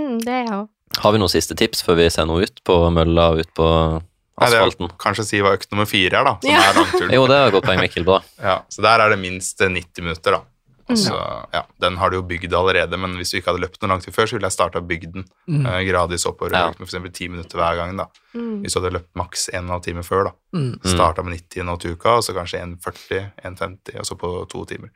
[0.00, 0.66] Mm, det er jeg òg.
[1.04, 3.68] Har vi noen siste tips før vi sender henne ut på mølla og ut på
[3.68, 4.90] Nei, det er asfalten?
[5.00, 6.34] Kanskje si hva økt nummer fire er, da.
[6.40, 6.64] Som Ja.
[6.64, 7.14] er langturen.
[7.16, 8.04] Jo, det er et godt poeng, Mikkel.
[8.08, 8.18] Bra.
[8.42, 10.42] Ja, så der er det minst eh, 90 minutter, da.
[10.88, 11.12] Mm.
[11.12, 13.88] Og ja, Den har du jo bygd allerede, men hvis du ikke hadde løpt noe
[13.90, 15.66] langt før, så ville jeg starta bygd den Mm.
[15.66, 16.52] eh, gradvis oppover.
[16.54, 16.66] Ja.
[16.78, 17.12] Med f.eks.
[17.12, 17.96] ti minutter hver gang.
[17.96, 18.06] da.
[18.34, 18.62] Mm.
[18.62, 20.32] Hvis du hadde løpt maks 1 12 timer før, da.
[20.54, 20.80] Mm.
[20.84, 24.64] Starta med 90 nå til uka, og så kanskje 1,40, 1,50, og så på to
[24.64, 24.90] timer.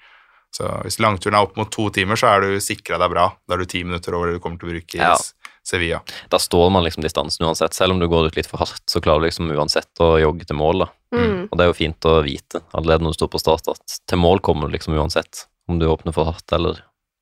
[0.52, 3.28] Så hvis langturen er opp mot to timer, så er du sikra deg bra.
[3.48, 5.16] Da er du ti minutter over det du kommer til å bruke i Ja.
[5.62, 6.00] Sevilla.
[6.30, 7.74] Da står man liksom distansen uansett.
[7.74, 10.46] Selv om du går ut litt for hardt, så klarer du liksom uansett å jogge
[10.46, 10.78] til mål.
[10.80, 10.86] da.
[11.14, 11.48] Mm.
[11.52, 14.18] Og det er jo fint å vite allerede når du står på start, at til
[14.18, 15.46] mål kommer du liksom uansett.
[15.70, 16.80] Om du åpner for hardt eller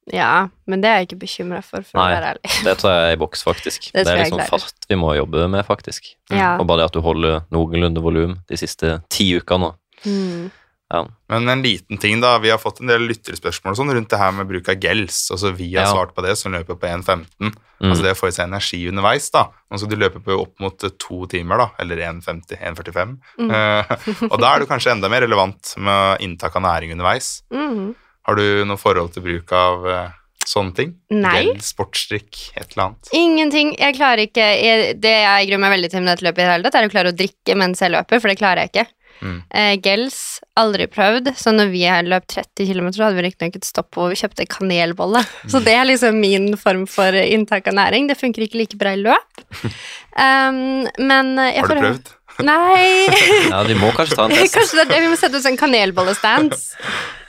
[0.09, 2.07] Ja, men det er jeg ikke bekymra for, for Nei.
[2.09, 2.53] å være ærlig.
[2.64, 3.90] Det tror jeg er i boks, faktisk.
[3.92, 6.14] Det Det, er liksom fart vi må jobbe med, faktisk.
[6.32, 6.55] Ja.
[6.57, 9.74] Og bare det at du holder noenlunde volum de siste ti ukene.
[10.07, 10.49] Mm.
[10.88, 11.03] Ja.
[11.28, 12.38] Men en liten ting, da.
[12.40, 15.18] Vi har fått en del lytterspørsmål sånn rundt det her med bruk av gels.
[15.34, 15.92] Altså Vi har Ja.
[15.92, 17.26] svart på det, som løper på 1,15.
[17.44, 17.90] Mm.
[17.90, 19.51] Altså det å få i seg energi underveis, da.
[19.70, 21.68] Nå skal du løpe på opp mot eh, to timer, da.
[21.78, 23.18] Eller 1,50, 1,45.
[23.38, 23.51] Mm.
[23.53, 23.84] Uh,
[24.32, 27.42] og da er du kanskje enda mer relevant med inntak av næring underveis.
[27.53, 27.92] Mm.
[28.29, 30.11] Har du noe forhold til bruk av eh,
[30.45, 30.93] sånne ting?
[31.16, 31.33] Nei.
[31.47, 33.11] Gel, sportsdrikk, et eller annet?
[33.16, 33.72] Ingenting.
[33.81, 36.53] Jeg klarer ikke jeg, Det jeg gruer meg veldig til med dette løpet, i det
[36.53, 38.87] hele tatt, er å klare å drikke mens jeg løper, for det klarer jeg ikke.
[39.18, 39.39] Mm.
[39.51, 40.18] Uh, gels
[40.61, 41.33] aldri prøvd.
[41.41, 44.47] Så når vi har løpt 30 km, hadde vi riktignok et stopp hvor vi kjøpte
[44.53, 45.24] kanelbolle.
[45.49, 48.12] Så det er liksom min form for inntak av næring.
[48.12, 49.47] Det funker ikke like bra i løp.
[50.18, 52.09] Um, men jeg Har du prøvd?
[52.43, 53.07] Nei.
[53.53, 54.57] Ja, vi må kanskje ta en test.
[54.57, 56.72] Kanskje det vi må sette oss en kanelbollestands.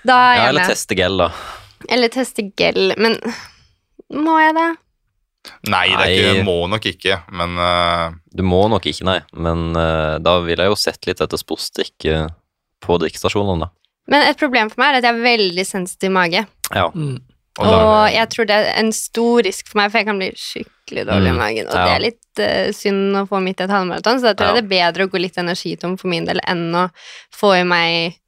[0.08, 0.70] Da er Ja, eller med.
[0.72, 1.32] teste gel, da.
[1.90, 2.94] Eller teste gel.
[2.98, 3.18] Men
[4.14, 4.70] må jeg det?
[5.72, 8.12] Nei, det er ikke, må nok ikke, men uh...
[8.36, 9.20] Du må nok ikke, nei.
[9.34, 12.28] Men uh, da ville jeg jo sett litt etter sporstikk uh,
[12.84, 13.72] på drikkestasjonene, da.
[14.12, 16.44] Men et problem for meg er at jeg er veldig sensitiv mage.
[16.76, 16.88] Ja.
[16.94, 17.18] Mm.
[17.60, 20.22] og Og, er jeg tror det er en stor risk for meg, for jeg kan
[20.22, 21.68] bli skikkelig dårlig i Mm, magen.
[21.72, 21.84] Og ja.
[21.86, 24.60] det er litt uh, synd å få midt i et halvmaraton, så da tror Ja.
[24.60, 26.90] det er bedre å gå litt energitom for min del enn å
[27.36, 28.20] få i meg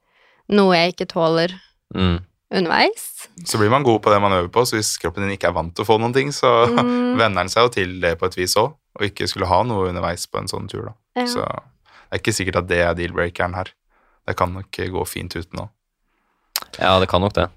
[0.51, 1.53] noe jeg ikke tåler
[1.95, 2.19] Mm.
[2.53, 3.27] underveis.
[3.47, 5.55] Så blir man god på det man øver på, så hvis kroppen din ikke er
[5.55, 8.25] vant til å få noen ting, så Mm, venner den seg jo til det på
[8.27, 10.93] et vis òg, og ikke skulle ha noe underveis på en sånn tur, da.
[11.21, 11.27] ja.
[11.27, 13.71] Så det er ikke sikkert at det er deal-breakeren her.
[14.27, 15.69] Det kan nok gå fint uten òg.
[16.79, 17.47] ja, det kan nok det.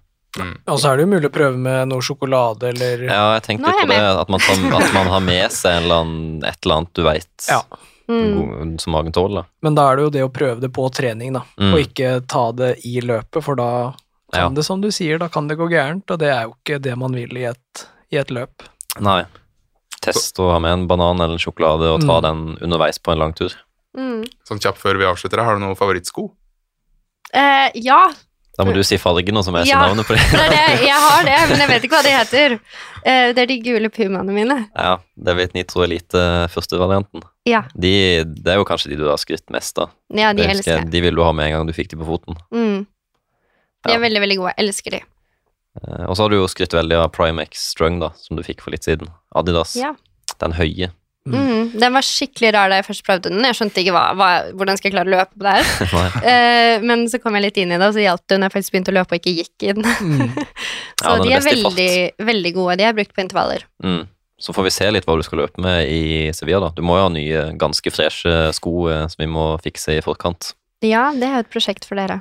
[0.66, 3.70] Og så er det jo mulig å prøve med noe sjokolade eller Ja, jeg tenkte
[3.70, 6.58] litt på det, at man, tar, at man har med seg en eller annen, et
[6.64, 7.60] eller annet du veit Ja.
[8.08, 8.78] Mm.
[8.78, 9.44] som magen tåler.
[9.62, 11.42] Men da er det jo det å prøve det på trening, da.
[11.60, 11.72] Mm.
[11.74, 13.68] Og ikke ta det i løpet, for da
[14.32, 14.48] kan Ja.
[14.48, 16.96] det, som du sier, da kan det gå gærent, og det er jo ikke det
[16.98, 18.62] man vil i et, i et løp.
[19.00, 19.24] Nei.
[20.04, 22.22] Test å ha med en banan eller en sjokolade og ta Mm.
[22.22, 23.52] den underveis på en lang tur.
[23.96, 24.24] Mm.
[24.44, 26.30] Sånn kjapt før vi avslutter, har du noen favorittsko?
[27.32, 28.12] Eh, ja,
[28.56, 29.80] Da må du si fargen, og så må jeg si Ja.
[29.82, 30.22] navnet på det.
[30.30, 30.86] det er det.
[30.86, 32.52] Jeg har det, men jeg vet ikke hva de heter.
[33.04, 34.58] Eh, det er de gule pumaene mine.
[34.78, 36.22] Ja, det vet Nitro Elite
[36.54, 37.24] førstevarianten.
[37.50, 39.90] Ja, De, det er jo kanskje de du har skrytt mest av.
[40.14, 40.90] ja de Jeg elsker jeg.
[40.94, 42.38] De ville du ha med en gang du fikk de på foten.
[42.54, 42.86] Mm.
[43.84, 43.96] De Ja.
[43.98, 44.54] er veldig, veldig gode.
[44.56, 45.00] Jeg elsker de.
[45.82, 48.62] Eh, Og så har du jo skrytt veldig av Primex Strung, da, som du fikk
[48.62, 49.10] for litt siden.
[49.34, 49.74] Adidas.
[49.76, 49.94] Ja.
[50.40, 50.92] Den høye.
[51.24, 51.70] Mm.
[51.80, 53.44] Den var skikkelig rar da jeg først prøvde den.
[53.48, 56.18] Jeg skjønte ikke hva, hva, hvordan skal jeg klare å løpe på det her.
[56.34, 58.54] Eh, men så kom jeg litt inn i det, og så hjalp det når jeg
[58.54, 59.80] faktisk begynte å løpe og ikke gikk inn.
[59.84, 60.34] Mm.
[61.00, 61.94] så Ja, de er veldig,
[62.28, 62.76] veldig gode.
[62.80, 63.64] De er brukt på intervaller.
[63.84, 64.04] Mm.
[64.40, 66.66] Så får vi se litt hva du skal løpe med i Sevilla.
[66.66, 66.72] da.
[66.76, 70.52] Du må jo ha nye, ganske freshe sko eh, som vi må fikse i forkant.
[70.84, 72.20] Ja, det er jo et prosjekt for dere.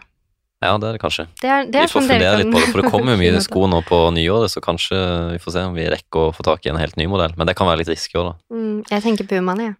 [0.63, 1.25] Ja, det er det kanskje.
[1.41, 3.15] Det er, det Vi er får sånn dere fundere litt på det, for det kommer
[3.15, 4.99] jo mye sko nå på nyåret, så kanskje
[5.33, 7.35] vi får se om vi rekker å få tak i en helt ny modell.
[7.39, 8.35] Men det kan være litt risky òg, da.
[8.55, 9.75] Mm, jeg tenker pumaene, jeg.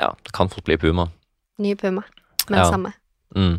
[0.00, 1.08] Ja, det kan fort bli Puma.
[1.60, 2.04] Ny puma.
[2.48, 2.70] Men Ja.
[2.70, 2.94] samme.
[3.36, 3.58] Mm.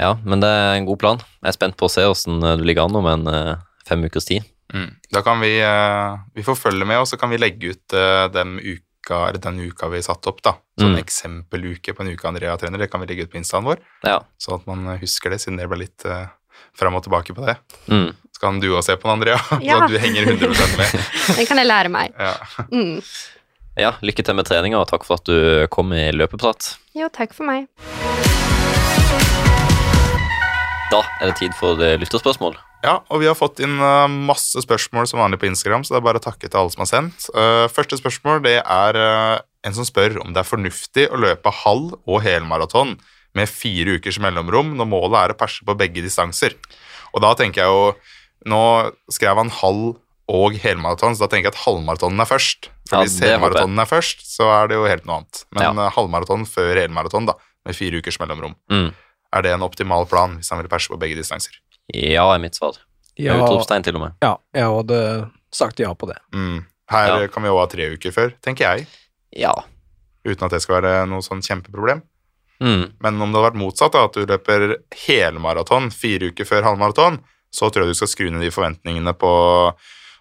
[0.00, 1.18] Ja, men det er en god plan.
[1.42, 3.56] Jeg er spent på å se åssen du ligger an om en eh,
[3.88, 4.46] fem ukers tid.
[4.72, 4.94] Mm.
[5.12, 8.32] Da kan vi, eh, vi får følge med, og så kan vi legge ut den
[8.32, 8.58] den
[9.00, 10.52] uka, eller den uka vi satte opp, da.
[10.78, 10.98] Sånn Mm.
[11.02, 14.20] eksempeluke på en uke Andrea trener, det kan vi legge ut på instaen vår, Ja.
[14.38, 16.26] sånn at man husker det, siden det ble litt uh,
[16.74, 17.56] fram og tilbake på det.
[17.88, 18.14] Mm.
[18.32, 19.80] Så kan du også se på den, Andrea, Ja.
[19.80, 21.06] så du henger 100 med.
[21.36, 22.12] Den kan jeg lære meg.
[22.18, 22.34] Ja.
[22.72, 23.02] Mm.
[23.76, 26.76] ja, lykke til med treninga, og takk for at du kom i løpeprat.
[26.94, 27.68] Jo, takk for meg.
[30.90, 32.56] Da er det tid for eh, lytterspørsmål.
[32.82, 36.00] Ja, og vi har fått inn eh, masse spørsmål som vanlig på Instagram, så det
[36.00, 37.26] er bare å takke til alle som har sendt.
[37.36, 41.52] Eh, første spørsmål det er eh, en som spør om det er fornuftig å løpe
[41.62, 42.94] halv- og helmaraton
[43.36, 46.56] med fire ukers mellomrom når målet er å perse på begge distanser.
[47.12, 47.92] Og da tenker jeg jo
[48.48, 48.58] Nå
[49.12, 49.98] skrev han halv-
[50.32, 52.70] og helmaraton, så da tenker jeg at halvmaratonen er først.
[52.88, 55.42] For Ja, hvis helmaratonen er først, så er det jo helt noe annet.
[55.52, 55.90] Men Ja.
[55.92, 57.34] halvmaraton før helmaraton, da,
[57.66, 58.54] med fire ukers mellomrom.
[58.72, 58.94] Mm.
[59.36, 61.52] Er det en optimal plan hvis han vil perse på begge distanser?
[61.94, 62.76] Ja, er mitt svar.
[63.18, 64.12] Ja, utropstegn, til og med.
[64.22, 66.16] ja, jeg hadde sagt ja på det.
[66.32, 66.64] Mm.
[66.90, 67.26] Her Ja.
[67.28, 68.86] kan vi også ha tre uker før, tenker jeg.
[69.36, 69.52] Ja.
[70.24, 72.02] Uten at det skal være noe sånn kjempeproblem.
[72.60, 72.92] Mm.
[73.00, 74.76] Men om det hadde vært motsatt, da, at du løper
[75.06, 77.18] helmaraton fire uker før halvmaraton,
[77.52, 79.30] så tror jeg du skal skru ned de forventningene på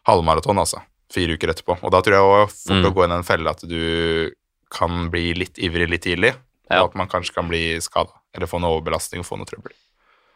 [0.08, 0.82] halvmaraton, altså.
[1.12, 1.78] Fire uker etterpå.
[1.84, 2.86] Og da tror jeg også fort Mm.
[2.86, 4.32] å gå inn i en felle at du
[4.72, 6.36] kan bli litt ivrig litt tidlig,
[6.70, 6.84] Ja.
[6.84, 8.12] og at man kanskje kan bli skada.
[8.36, 9.72] Eller få noe overbelastning og få noe trøbbel.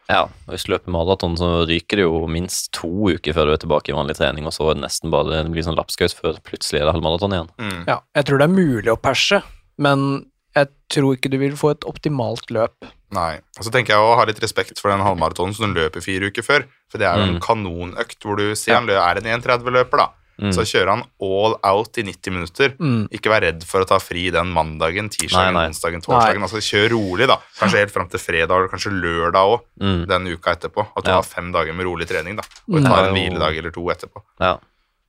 [0.09, 0.23] Ja.
[0.23, 3.61] Og Hvis du løper maraton, så ryker det jo minst to uker før du er
[3.63, 6.39] tilbake i vanlig trening, og så er det nesten bare det blir sånn lapskaus før
[6.43, 7.49] plutselig er det halvmaraton igjen.
[7.59, 7.83] Mm.
[7.87, 9.41] Ja, jeg tror det er mulig å perse,
[9.77, 10.25] men
[10.55, 12.85] jeg tror ikke du vil få et optimalt løp.
[13.13, 13.39] Nei.
[13.57, 16.29] Og så tenker jeg å ha litt respekt for den halvmaratonen som du løper fire
[16.29, 16.63] uker før.
[16.89, 17.41] For det er jo en Mm.
[17.41, 20.07] kanonøkt hvor du sier han er en 1,30-løper, da.
[20.43, 20.51] Mm.
[20.51, 22.73] Så kjører han all out i 90 minutter.
[22.75, 23.05] Mm.
[23.15, 25.69] Ikke vær redd for å ta fri den mandagen, tirsdagen, Nei, nei.
[25.71, 26.43] onsdagen, torsdagen.
[26.43, 27.37] Altså Kjør rolig, da.
[27.61, 30.05] Kanskje helt fram til fredag, eller kanskje lørdag òg, Mm.
[30.11, 30.87] den uka etterpå.
[30.97, 31.15] At du Ja.
[31.15, 32.43] har fem dager med rolig trening, da.
[32.67, 32.85] Og Mm.
[32.85, 33.21] tar en jo.
[33.21, 34.21] hviledag eller to etterpå.
[34.41, 34.57] Ja.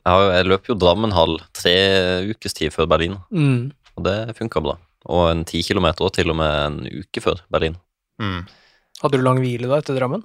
[0.07, 3.73] Jeg, har, jeg løper jo Drammenhall tre ukes tid før Berlin, Mm.
[3.97, 4.77] og det funka bra.
[5.07, 7.77] Og en ti kilometer, og til og med en uke før Berlin.
[8.21, 8.47] Mm.
[9.03, 10.23] Hadde du lang hvile da etter Drammen?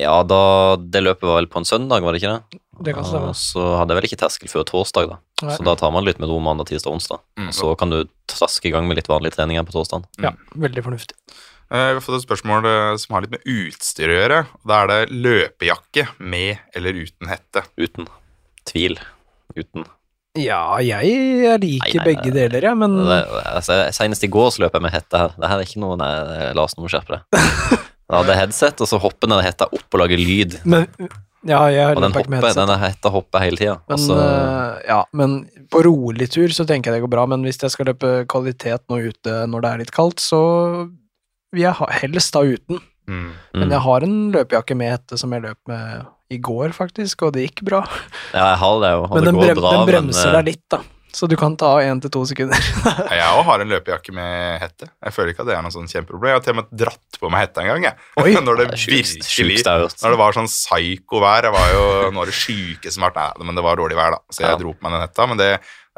[0.00, 0.40] Ja, da
[0.80, 2.60] Det løpet var vel på en søndag, var det ikke det?
[2.84, 3.30] Det kan stemme.
[3.30, 5.18] Og så hadde jeg vel ikke terskel før torsdag, da.
[5.46, 5.56] Nei.
[5.56, 7.22] Så da tar man litt med ro mandag, tirsdag, onsdag.
[7.38, 7.50] Mm.
[7.54, 10.08] Så kan du traske i gang med litt vanlig trening her på torsdag.
[10.24, 11.14] Ja, veldig fornuftig.
[11.70, 14.40] Eh, Vi har fått et spørsmål eh, som har litt med utstyr å gjøre.
[14.66, 17.64] Da er det løpejakke med eller uten hette.
[17.78, 18.10] Uten
[18.66, 18.98] tvil.
[19.54, 19.86] Uten.
[20.34, 21.14] Ja, jeg,
[21.62, 23.18] liker Nei, nei, begge deler, jeg, men Det,
[23.54, 25.34] altså, senest i går så løp jeg med hette her.
[25.38, 26.10] Det her er ikke noe Nei,
[26.58, 27.84] Lars, nå må du skjerpe deg.
[28.04, 30.58] Jeg hadde headset, og så hopper den hetta opp og lager lyd.
[30.68, 30.88] Men
[31.44, 31.60] ja,
[31.92, 33.76] Og den hopper, denne hetta hopper hele tida.
[33.90, 34.16] Men, så...
[34.16, 35.36] eh, ja, men
[35.72, 38.84] på rolig tur så tenker jeg det går bra, men hvis jeg skal løpe kvalitet
[38.92, 40.40] nå ute når det er litt kaldt, så
[41.54, 42.80] vil jeg helst da uten.
[43.04, 43.30] Mm.
[43.52, 43.74] Men mm.
[43.76, 47.44] jeg har en løpejakke med hette som jeg løp med i går, faktisk, og det
[47.48, 47.82] gikk bra.
[48.32, 49.04] Ja, jeg har det jo.
[49.04, 50.36] og Men det går brem, bra, den bremser men...
[50.38, 50.80] deg litt, da.
[51.14, 52.58] Så du kan ta én til to sekunder.
[53.14, 54.88] Jeg òg har en løpejakke med hette.
[54.98, 56.32] Jeg føler ikke at det er noe sånn kjempeproblem.
[56.32, 57.86] Jeg har til og med dratt på meg hette en gang.
[57.86, 58.08] Jeg.
[58.18, 58.32] Oi.
[58.48, 59.92] når det virkelig sjukeste jeg.
[60.02, 61.46] Når det var sånn psyko-vær.
[61.46, 61.84] Jeg var jo
[62.16, 64.20] nå er det syke som var Nei, men det var dårlig vær, da.
[64.34, 64.58] Så jeg Ja.
[64.58, 65.28] dro på meg den hetta.
[65.30, 65.50] Men det,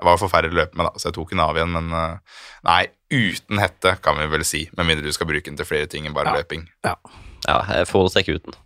[0.05, 1.73] var forferdelig å løpe med, da, så jeg tok den av igjen.
[1.73, 2.83] Men eh, nei,
[3.17, 4.67] uten hette, kan vi vel si.
[4.77, 6.43] Med mindre du skal bruke den til flere ting enn bare Ja.
[6.43, 6.69] løping.
[6.85, 6.97] Ja,
[7.73, 8.61] jeg foretrekker uten.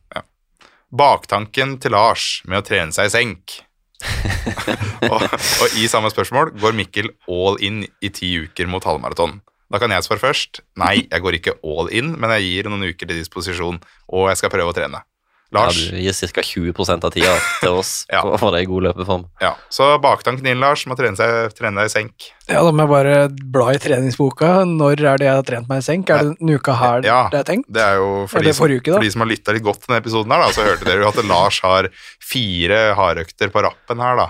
[0.90, 3.60] Baktanken til Lars med å trene seg i senk.
[5.12, 9.38] og, og i samme spørsmål går Mikkel all in i ti uker mot halvmaraton.
[9.70, 10.64] Da kan jeg svare først.
[10.80, 13.78] Nei, jeg går ikke all in, men jeg gir noen uker til disposisjon,
[14.10, 15.04] og jeg skal prøve å trene.
[15.52, 15.78] Lars.
[15.90, 16.42] Ja, du gir ca.
[16.46, 18.20] 20% av tida til oss Ja.
[18.22, 19.24] for å få deg i god løpeform.
[19.42, 22.28] Ja, Så baktanken din, Lars, må trene, seg, trene deg i senk.
[22.46, 23.16] Ja, da må jeg bare
[23.50, 24.52] bla i treningsboka.
[24.70, 26.10] Når er det jeg har trent meg i senk?
[26.14, 27.18] Er det denne uka her Ja.
[27.32, 27.66] det er tenkt?
[27.72, 29.90] Det er jo for, de som, uke, for de som har lytta litt godt til
[29.90, 31.90] denne episoden, her da, så hørte dere jo at Lars har
[32.22, 34.16] fire hardøkter på rappen her.
[34.22, 34.28] da.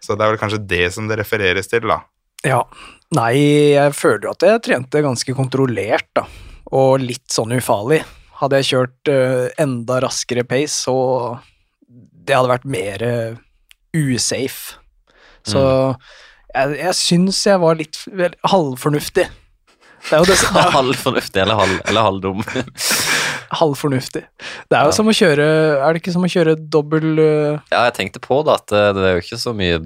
[0.00, 1.98] Så det er vel kanskje det som det refereres til, da.
[2.46, 2.62] Ja.
[3.18, 3.34] Nei,
[3.74, 6.28] jeg føler jo at jeg trente ganske kontrollert, da.
[6.70, 8.04] Og litt sånn ufarlig.
[8.40, 10.94] Hadde jeg kjørt eh, enda raskere pace, så
[11.88, 13.02] det hadde vært mer
[13.96, 14.78] usafe.
[15.46, 15.60] Så
[16.54, 19.26] jeg, jeg syns jeg var litt vel, halvfornuftig.
[20.08, 22.40] Det er jo det, som er Halvfornuftig eller, halv, eller halvdum.
[23.60, 24.22] halvfornuftig.
[24.70, 24.96] Det er jo Ja.
[24.96, 25.46] som å kjøre
[25.82, 27.58] Er det ikke som å kjøre dobbel uh...
[27.72, 29.80] Ja, jeg tenkte på det, at eh, det er jo ikke så mye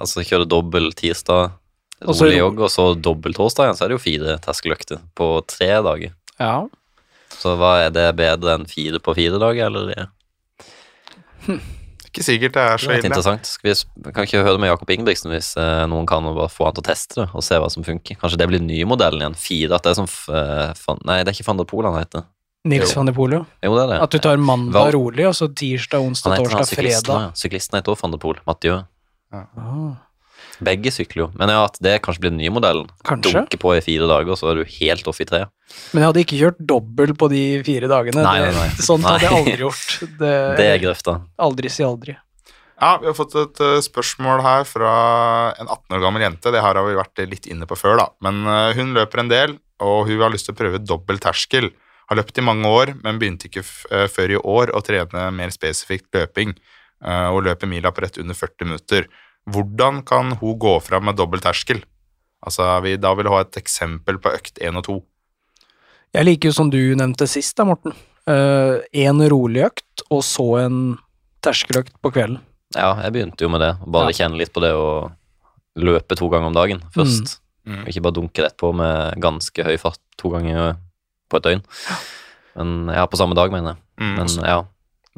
[0.00, 1.52] Altså, kjøre dobbel tirsdag,
[2.08, 6.14] rolig jogg, og så dobbel torsdag så er det jo fire terskeløkter på tre dager.
[6.40, 6.54] Ja.
[7.40, 10.08] Så hva er det bedre enn fire på fire dager, eller?
[12.10, 13.06] Ikke sikkert det er Det så ille.
[13.06, 13.46] interessant.
[13.46, 16.66] Skal vi kan ikke høre med Jakob Ingebrigtsen hvis eh, noen kan og bare få
[16.66, 18.18] han til å teste det og se hva som funker.
[18.20, 19.38] Kanskje det blir nye modellen igjen.
[19.38, 21.86] Fire, at det er som f- eh, fan, Nei, det er ikke van der Poel
[21.88, 22.26] han heter.
[22.68, 22.98] Nils Jo.
[23.00, 23.46] van de Polio.
[23.64, 24.00] Jo, det er det.
[24.04, 27.30] At du tar mandag Val- rolig, og så tirsdag, onsdag, torsdag, syklisten, fredag.
[27.30, 27.30] ja.
[27.40, 28.42] Syklisten heter også van der Poel.
[28.46, 28.82] Mathieu.
[29.32, 29.94] Ah,
[30.64, 31.28] Begge sykler jo.
[31.40, 32.88] Men ja, at det kanskje blir den nye modellen.
[33.06, 33.32] kanskje.
[33.38, 35.44] Dunke på i fire dager, så er du helt off i tre.
[35.94, 38.22] Men jeg hadde ikke kjørt dobbel på de fire dagene.
[38.24, 38.82] Nei, nei, nei, nei.
[38.88, 39.94] Sånt hadde jeg aldri gjort.
[40.20, 41.16] Det, Det er grøfta.
[41.48, 42.16] Aldri si aldri.
[42.80, 44.90] Ja, Vi har fått et eh, spørsmål her fra
[45.60, 46.52] en 18 år gammel jente.
[46.54, 48.06] Det her har vi vært litt inne på før, da.
[48.24, 51.68] Men eh, hun løper en del, og hun har lyst til å prøve dobbel terskel.
[52.08, 55.26] Har løpt i mange år, men begynte ikke f eh, før i år å trene
[55.36, 56.56] mer spesifikt løping,
[57.00, 59.06] og løper mila på rett under 40 minutter.
[59.48, 61.82] Hvordan kan hun gå fram med dobbel terskel?
[62.44, 64.98] Altså, vi da vil ha et eksempel på økt 1 og 2.
[66.16, 67.94] Jeg liker jo som du nevnte sist da, Morten.
[68.26, 70.98] Én rolig økt, og så en
[71.44, 72.40] terskeløkt på kvelden.
[72.76, 73.72] Ja, jeg begynte jo med det.
[73.86, 74.16] Bare Ja.
[74.24, 75.10] kjenne litt på det å
[75.76, 77.38] løpe to ganger om dagen først.
[77.66, 77.74] Mm.
[77.80, 77.86] Mm.
[77.88, 80.76] ikke bare dunke rett på med ganske høy fart to ganger
[81.30, 81.62] på et døgn.
[82.56, 83.82] Men ja, på samme dag, mener jeg.
[84.00, 84.16] Mm.
[84.16, 84.64] Men ja.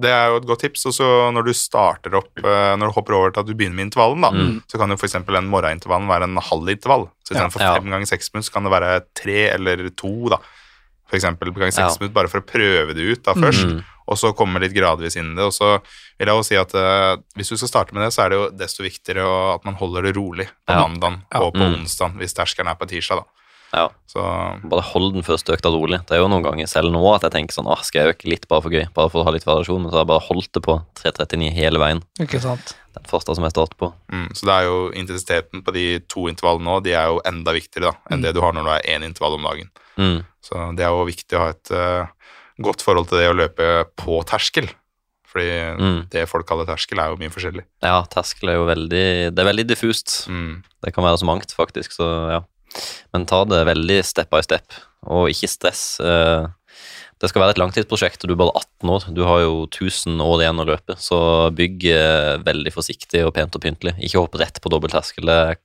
[0.01, 0.87] Det er jo et godt tips.
[0.87, 3.75] Og så når du starter opp, eh, når du hopper over til at du begynner
[3.77, 4.63] med intervallen, da, Mm.
[4.67, 5.13] så kan jo f.eks.
[5.13, 7.11] den morgenintervallen være en halv intervall.
[7.25, 7.75] Så istedenfor Ja.
[7.77, 10.39] fem ganger seks minutter, så kan det være tre eller to, da.
[11.13, 11.97] Eksempel ganger seks Ja.
[12.01, 13.85] minutter, bare for å prøve det ut da først, Mm.
[14.09, 15.45] og så komme litt gradvis inn i det.
[15.45, 15.83] Og så
[16.19, 18.39] vil jeg jo si at uh, hvis du skal starte med det, så er det
[18.39, 20.87] jo desto viktigere at man holder det rolig på Ja.
[20.89, 21.85] mandag og på Mm.
[21.85, 23.25] onsdag, hvis terskelen er på tirsdag, da.
[23.73, 23.89] Ja.
[24.07, 24.21] Så
[24.69, 26.01] Bare hold den første økta rolig.
[26.07, 28.29] Det er jo noen ganger selv nå at jeg tenker sånn Åh, skal jeg øke
[28.29, 28.85] litt bare for gøy?
[28.93, 29.81] Bare for å ha litt variasjon.
[29.81, 32.03] Men så har jeg bare holdt det på 3.39 hele veien.
[32.21, 32.75] Ikke sant?
[32.93, 33.89] Den første som jeg starter på.
[34.13, 37.55] Mm, så det er jo intensiteten på de to intervallene nå, de er jo enda
[37.57, 38.27] viktigere da, enn Mm.
[38.27, 39.71] det du har når du har én intervall om dagen.
[39.97, 40.21] Mm.
[40.45, 42.07] Så det er jo viktig å ha et uh,
[42.61, 44.69] godt forhold til det å løpe på terskel.
[45.33, 45.49] Fordi
[45.81, 46.11] Mm.
[46.13, 47.65] det folk kaller terskel, er jo mye forskjellig.
[47.83, 50.29] Ja, terskel er jo veldig Det er veldig diffust.
[50.29, 50.63] Mm.
[50.85, 52.41] Det kan være så mangt, faktisk, så ja.
[53.13, 54.73] Men ta det veldig step by step,
[55.07, 56.01] og ikke stress.
[56.01, 56.47] Eh,
[57.23, 59.05] Det skal være et langtidsprosjekt, og du er bare 18 år.
[59.15, 61.19] Du har jo 1000 år igjen å løpe, så
[61.55, 63.93] bygg eh, veldig forsiktig og pent og pyntelig.
[64.03, 65.31] Ikke hopp rett på dobbel terskel.
[65.31, 65.57] Det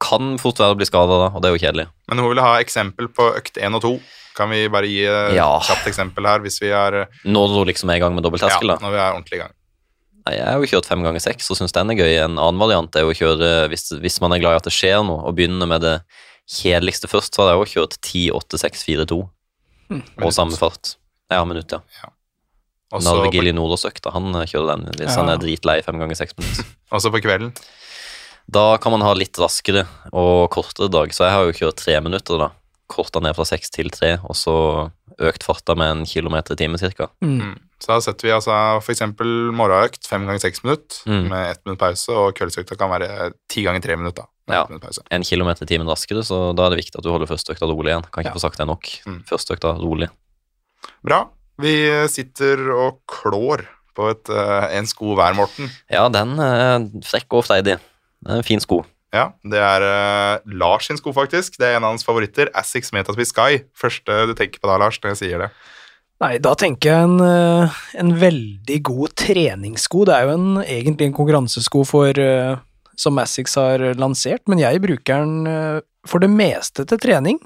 [0.00, 1.86] kan fort være å bli skada da, og det er jo kjedelig.
[2.08, 3.92] Men hun vil ha eksempel på økt 1 og 2.
[4.38, 5.58] Kan vi bare gi et Ja.
[5.58, 8.70] kjapt eksempel her, hvis vi er, Når du liksom er i gang med dobbeltterskel?
[8.70, 8.86] ja, da.
[8.86, 9.52] når vi er ordentlig i gang?
[10.26, 12.12] Nei, jeg har jo kjørt fem ganger seks og syns den er gøy.
[12.26, 14.74] En annen variant er jo å kjøre, hvis, hvis man er glad i at det
[14.76, 15.96] skjer noe, og begynne med det
[16.50, 19.20] kjedeligste først, så hadde jeg jo kjørt 10, 8, 6, 4, 2.
[20.22, 20.94] Og samme fart.
[21.30, 21.80] Ja, minutt, ja.
[22.02, 22.10] ja.
[22.92, 26.18] så Narve på, Gilly Nordåsøkta, han eh, kjører den hvis han er dritlei fem ganger
[26.18, 26.66] seks minutter.
[26.96, 27.52] også på kvelden.
[28.50, 31.94] Da kan man ha litt raskere og kortere dag, så jeg har jo kjørt tre
[32.02, 32.50] minutter, da.
[32.90, 34.54] Korta ned fra seks til tre, og så
[35.20, 37.06] økt farta med en kilometer i timen cirka.
[37.22, 37.36] Mm.
[37.40, 37.56] Mm.
[37.80, 38.54] Så da setter vi altså
[38.92, 41.28] eksempel morgenøkt fem ganger seks minutter Mm.
[41.30, 44.26] med ett minutt pause, og kveldsøkta kan være ti ganger tre minutter.
[44.48, 44.98] med Ja.
[45.12, 47.92] En kilometer i timen raskere, så da er det viktig at du holder førsteøkta rolig
[47.92, 48.02] igjen.
[48.10, 48.34] Kan ikke Ja.
[48.34, 48.82] få sagt det nok.
[49.06, 49.22] Mm.
[49.24, 50.08] Førsteøkta rolig.
[51.04, 51.28] Bra.
[51.60, 55.70] Vi sitter og klår på et, eh, en sko hver, Morten.
[55.90, 57.78] Ja, den er frekk og freidig.
[58.24, 58.84] Det er en fin sko.
[59.10, 61.58] Ja, Det er uh, Lars sin sko, faktisk.
[61.58, 62.50] Det er en av hans favoritter.
[62.54, 63.60] Assix Metaspeed Sky.
[63.78, 65.50] Første du tenker på da, Lars, når jeg sier det.
[66.20, 70.02] Nei, da tenker jeg en, eh, en veldig god treningssko.
[70.04, 72.60] Det er jo en, egentlig en konkurransesko for, uh,
[73.00, 77.38] som Assix har lansert, men jeg bruker den for det meste til trening.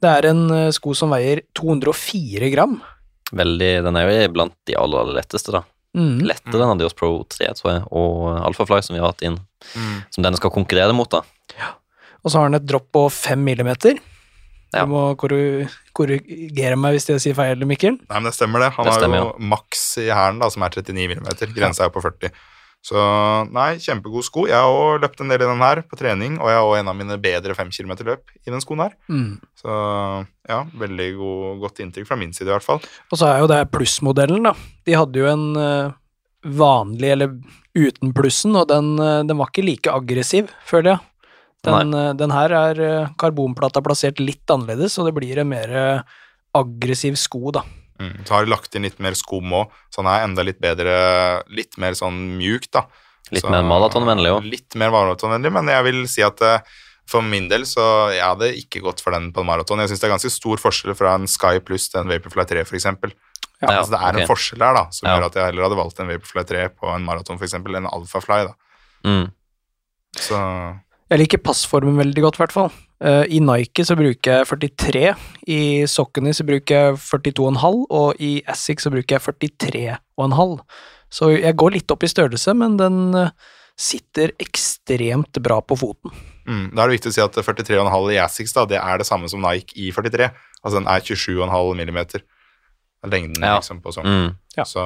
[0.00, 2.78] Det er en sko som veier 204 gram.
[3.34, 5.64] Veldig, den er jo blant de aller, aller letteste, da.
[5.96, 6.20] Mm.
[6.22, 9.38] Lettere enn Adios Pro 3, tror jeg, og Alphafly, som vi har hatt inn,
[9.74, 9.96] Mm.
[10.10, 11.22] som denne skal konkurrere mot, da.
[12.24, 13.98] Og så har den et dropp på 5 millimeter.
[14.72, 14.84] Ja.
[14.84, 17.96] Du må korrigere meg hvis jeg sier feil, Mikkel.
[17.98, 18.70] Nei, men det stemmer det.
[18.76, 21.54] Han Det stemmer, har jo maks i hælen, som er 39 mm.
[21.56, 22.30] Grensa er jo på 40.
[22.80, 22.96] Så
[23.52, 24.46] nei, kjempegod sko.
[24.48, 26.78] Jeg har også løpt en del i den her på trening, og jeg har også
[26.80, 28.94] en av mine bedre 5 km løp i den skoen her.
[29.12, 29.34] Mm.
[29.60, 29.74] Så
[30.48, 32.80] ja, veldig god, godt inntrykk fra min side i hvert fall.
[33.12, 34.54] Og så er jo det plussmodellen, da.
[34.88, 35.92] De hadde jo en uh,
[36.56, 37.36] vanlig, eller
[37.76, 41.06] uten plussen, og den, uh, den var ikke like aggressiv, føler jeg.
[41.68, 42.82] Den, uh, den her er
[43.20, 45.76] karbonplata plassert litt annerledes, og det blir en mer
[46.56, 47.66] aggressiv sko, da.
[48.00, 48.24] Mm.
[48.24, 50.94] Så har de lagt inn litt mer skum òg, så han er enda litt bedre,
[51.52, 52.86] litt mer sånn mjuk, da.
[53.30, 54.46] Litt Så- mer maratonvennlig òg.
[54.50, 56.58] Litt mer maratonvennlig, men jeg vil si at eh,
[57.06, 57.84] for min del så
[58.14, 59.78] jeg hadde ikke gått for den på en maraton.
[59.82, 62.60] Jeg syns det er ganske stor forskjell fra en Sky Pluss til en Vaporfly 3,
[62.64, 62.84] f.eks.
[62.86, 64.22] Ja, altså, det er okay.
[64.22, 65.16] en forskjell der da, som Ja.
[65.18, 67.86] gjør at jeg heller hadde valgt en Vaporfly 3 på en maraton, f.eks., enn en
[67.92, 68.46] Alphafly.
[68.46, 68.54] da.
[69.04, 69.32] Mm.
[70.16, 70.38] Så
[71.10, 72.70] Jeg liker passformen veldig godt, i hvert fall.
[73.00, 75.04] Eh, I Nike så bruker jeg 43,
[75.48, 80.58] i sokkene så bruker jeg 42,5, og i Assic så bruker jeg 43,5.
[81.10, 83.32] Så jeg går litt opp i størrelse, men den eh,
[83.80, 86.12] sitter ekstremt bra på foten.
[86.44, 89.08] mm, da er det viktig å si at 43,5 i Asics da, det er det
[89.08, 90.28] samme som Nike i 43.
[90.60, 92.26] Altså den er 27,5 millimeter.
[93.04, 93.56] Lengden Ja.
[93.58, 94.04] liksom på sånn.
[94.04, 94.36] Mm.
[94.56, 94.64] Ja.
[94.64, 94.82] Så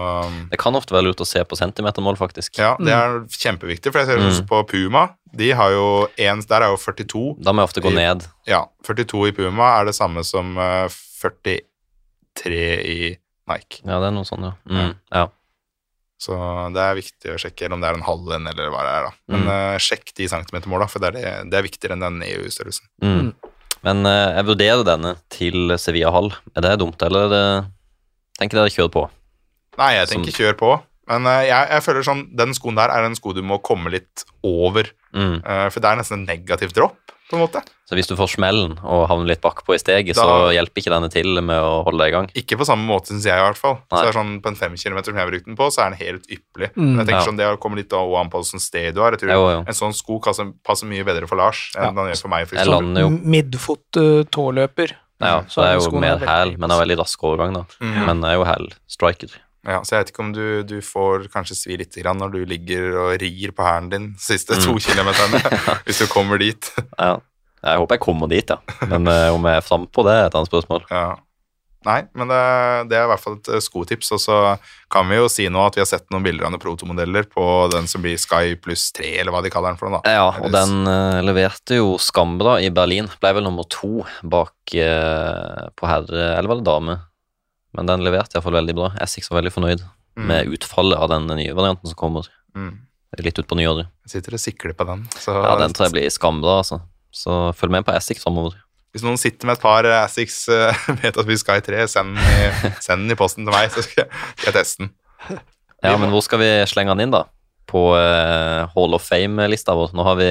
[0.51, 2.57] Det kan ofte være lurt å se på centimetermål, faktisk.
[2.59, 4.47] ja, det er kjempeviktig, for jeg ser Mm.
[4.47, 5.17] på Puma.
[5.35, 7.37] De har jo en, Der er jo 42.
[7.43, 8.27] Da må jeg ofte gå I- ned.
[8.47, 10.89] Ja, 42 i Puma er det samme som eh,
[11.21, 11.65] 43
[12.85, 13.17] i
[13.49, 13.83] Nike.
[13.85, 14.53] Ja, det er noe sånn, ja.
[14.71, 14.95] Mm.
[15.13, 15.27] ja.
[16.21, 16.33] Så
[16.73, 19.03] det er viktig å sjekke om det er en halv en eller hva det er.
[19.03, 19.11] da.
[19.29, 19.49] Men Mm.
[19.75, 22.87] eh, sjekk de centimetermåla, for det er, det, det er viktigere enn den EU-størrelsen.
[23.03, 23.35] Mm.
[23.83, 26.31] Men uh, jeg vurderer denne til Sevilla Hall.
[26.57, 27.67] Er det dumt, eller er det
[28.39, 29.05] Tenker dere kjør på?
[29.79, 30.73] Nei, jeg tenker kjør på.
[31.11, 33.91] Men eh, jeg, jeg føler sånn, den skoen der er en sko du må komme
[33.95, 35.45] litt over, Mm.
[35.47, 36.97] eh, for det er nesten en negativ dropp,
[37.31, 37.61] på en måte.
[37.87, 40.91] Så hvis du får smellen og havner litt bakpå i steget, Da- så hjelper ikke
[40.91, 42.27] denne til med å holde deg i gang?
[42.35, 43.77] Ikke på samme måte, syns jeg i hvert fall.
[43.93, 45.85] Så det er sånn På en fem kilometer som jeg har brukt den på, så
[45.87, 46.73] er den helt ypperlig.
[46.75, 46.97] Mm.
[46.97, 47.27] Men jeg tenker Ja.
[47.31, 49.11] sånn, Det kommer litt også an på hvilket sted du har.
[49.13, 49.59] Jeg tror Jo, jo.
[49.69, 52.49] En sånn sko passer, passer mye bedre for Lars enn den gjør for meg.
[52.49, 52.67] For Jeg
[55.23, 57.65] Ja, Så det er jo mer hæl, men er veldig rask overgang, da.
[57.81, 57.99] Mm.
[58.07, 59.37] Men det er jo hæl-striker.
[59.65, 62.41] Ja, så jeg vet ikke om du, du får kanskje svi litt grann når du
[62.45, 64.65] ligger og rir på hælen din siste Mm.
[64.67, 65.41] to kilometerne,
[65.87, 66.69] hvis du kommer dit.
[66.99, 67.15] Ja.
[67.65, 68.59] Jeg håper jeg kommer dit, ja.
[68.91, 70.83] Men uh, om jeg er frampå, det er et annet spørsmål.
[70.91, 71.15] Ja.
[71.85, 72.39] Nei, men det,
[72.89, 74.37] det er i hvert fall et eh, skotips, og så
[74.91, 77.45] kan vi jo si nå at vi har sett noen bilder av noen protomodeller på
[77.73, 80.01] den som blir Sky pluss 3, eller hva de kaller den for noe.
[80.05, 80.15] da.
[80.17, 83.11] Ja, og den uh, leverte jo Skambra i Berlin.
[83.21, 86.97] Ble vel nummer to bak uh, på herre, eller var det dame?
[87.75, 88.89] Men den leverte iallfall veldig bra.
[89.05, 90.29] Essex var veldig fornøyd Mm.
[90.31, 92.77] med utfallet av den nye varianten som kommer Mm.
[93.19, 93.89] litt utpå nyåret.
[94.07, 95.01] Jeg sitter og sikler på den.
[95.19, 96.79] Så Ja, den tror jeg blir skambra, altså.
[97.11, 98.55] Så følg med på Essex framover.
[98.95, 100.45] Hvis noen sitter med et par Assix
[101.11, 104.51] at vi Sky 3, send den i, i posten til meg, så skal jeg, skal
[104.53, 104.93] jeg teste den.
[105.85, 107.27] Ja, men hvor skal vi slenge den inn, da?
[107.69, 109.93] På uh, Hall of Fame-lista vår.
[109.99, 110.31] Nå har vi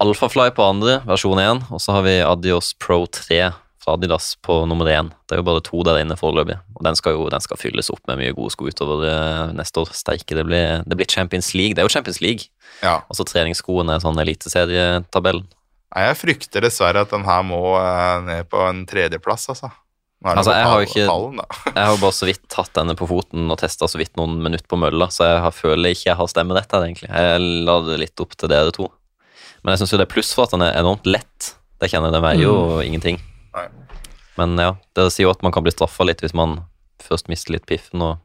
[0.00, 3.50] Alphafly på andre, versjon 1, og så har vi Adios Pro 3
[3.80, 5.12] fra Adidas på nummer 1.
[5.28, 7.92] Det er jo bare to der inne foreløpig, og den skal jo den skal fylles
[7.92, 9.92] opp med mye gode sko utover uh, neste år.
[9.96, 11.76] Steike, det blir, det blir Champions League.
[11.76, 12.48] Det er jo Champions League.
[12.80, 13.00] Ja.
[13.08, 15.46] Altså treningsskoene er sånn eliteserietabellen.
[15.90, 19.70] Nei, jeg frykter dessverre at den her må eh, ned på en tredjeplass, altså.
[20.20, 21.40] Det Altså, jeg har ikke- pallen.
[21.74, 24.66] Jeg har bare så vidt tatt denne på foten og testa så vidt noen minutter
[24.68, 27.08] på mølla, så jeg har, føler ikke jeg har stemmerett her, egentlig.
[27.08, 28.90] Jeg la det litt opp til dere to.
[29.64, 31.54] Men jeg syns jo det er pluss for at den er enormt lett.
[31.80, 33.16] Det kjenner jeg, den veier jo ingenting.
[33.56, 33.64] Nei.
[34.36, 36.58] Men ja, dere sier jo at man kan bli straffa litt hvis man
[37.00, 38.18] først mister litt piffen og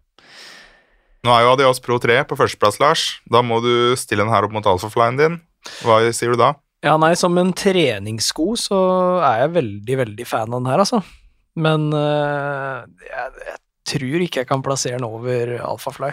[1.25, 3.05] Nå er jo Adios Pro 3 på førsteplass, Lars.
[3.31, 5.39] Da må du stille den her opp mot alfaflyen din.
[5.81, 6.51] Hva sier du da?
[6.85, 8.79] Ja, nei, som en treningssko så
[9.25, 10.99] er jeg veldig, veldig fan av den her, altså.
[11.57, 13.57] Men uh, jeg, jeg
[13.89, 16.11] tror ikke jeg kan plassere den over Alphafly.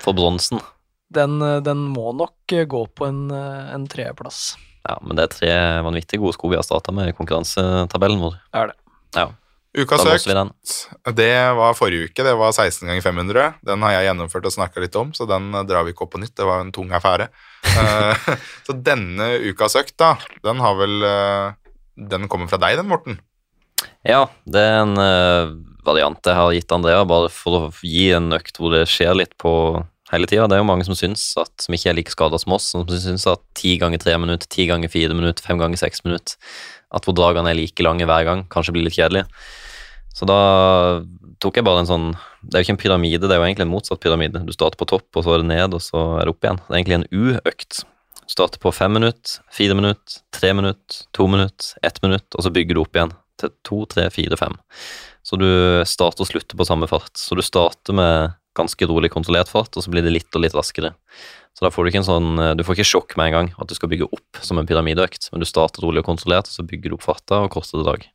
[0.00, 0.62] for bronsen.
[1.12, 4.56] Den, eh, den må nok eh, gå på en, en tredjeplass.
[4.88, 5.52] Ja, men det er tre
[5.86, 8.34] vanvittig gode sko vi har starta med i konkurransetabellen vår.
[8.58, 8.76] Er det.
[9.14, 9.28] Ja,
[9.76, 10.72] Ukas økt,
[11.18, 12.24] det var forrige uke.
[12.24, 13.48] Det var 16 ganger 500.
[13.68, 16.20] Den har jeg gjennomført og snakka litt om, så den drar vi ikke opp på
[16.22, 16.32] nytt.
[16.38, 17.28] Det var en tung affære.
[17.66, 18.34] Eh,
[18.66, 20.14] så denne ukas økt, da,
[20.44, 21.56] den har vel eh,
[21.96, 23.18] Den kommer fra deg, den, Morten?
[24.06, 25.52] Ja, det er en eh,
[25.86, 29.34] variant jeg har gitt Andrea, bare for å gi en økt hvor det skjer litt
[29.40, 29.52] på
[30.12, 30.46] hele tida.
[30.46, 32.86] Det er jo mange som syns at, som ikke er like skada som oss, som
[32.86, 36.38] syns at ti ganger tre minutter, ti ganger fire minutter, fem ganger seks minutter
[36.94, 39.26] At hvor dragene er like lange hver gang, kanskje blir litt kjedelig.
[40.16, 40.38] Så da
[41.42, 42.06] tok jeg bare en sånn
[42.46, 44.40] Det er jo ikke en pyramide, det er jo egentlig en motsatt pyramide.
[44.46, 46.60] Du starter på topp, og så er det ned, og så er det opp igjen.
[46.62, 47.80] Det er egentlig en U-økt.
[48.22, 52.52] Du starter på fem minutter, fire minutter, tre minutter, to minutter, ett minutt, og så
[52.54, 53.12] bygger du opp igjen
[53.42, 54.56] til to, tre, fire, fem.
[55.26, 55.48] Så du
[55.86, 57.12] starter og slutter på samme fart.
[57.18, 60.56] Så du starter med ganske rolig kontrollert fart, og så blir det litt og litt
[60.56, 60.94] raskere.
[61.56, 63.68] Så da får du ikke en sånn Du får ikke sjokk med en gang at
[63.68, 66.64] du skal bygge opp som en pyramideøkt, men du starter rolig og kontrollert, og så
[66.68, 68.06] bygger du opp farta og kortere dag.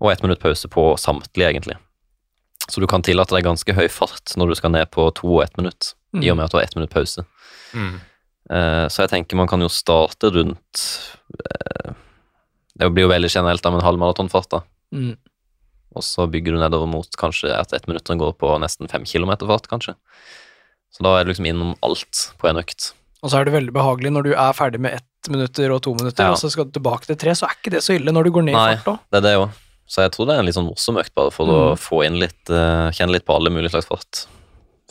[0.00, 1.76] Og ett minutt pause på samtlige, egentlig.
[2.68, 5.44] Så du kan tillate deg ganske høy fart når du skal ned på to og
[5.44, 7.26] ett minutt, i og med at du har ett minutt pause.
[7.74, 8.00] Mm.
[8.50, 10.82] Uh, Så jeg tenker man kan jo starte rundt
[11.32, 11.94] uh,
[12.76, 14.60] Det blir jo veldig generelt av en en halvmaratonfart, da.
[14.92, 15.16] Mm.
[15.94, 19.46] Og så bygger du nedover mot kanskje at ett minutt går på nesten fem kilometer
[19.46, 19.94] fart, kanskje.
[20.90, 22.92] Så da er du liksom innom alt på en økt.
[23.24, 25.94] Og så er det veldig behagelig når du er ferdig med ett minutter og to
[25.96, 26.32] minutter, Ja.
[26.34, 28.30] og så skal du tilbake til tre, så er ikke det så ille når du
[28.36, 28.98] går ned i fart òg.
[29.10, 29.50] Det er det òg.
[29.88, 31.78] Så jeg tror det er en litt sånn morsom økt, bare for å Mm.
[31.80, 34.26] få inn litt uh, Kjenne litt på alle mulige slags fart.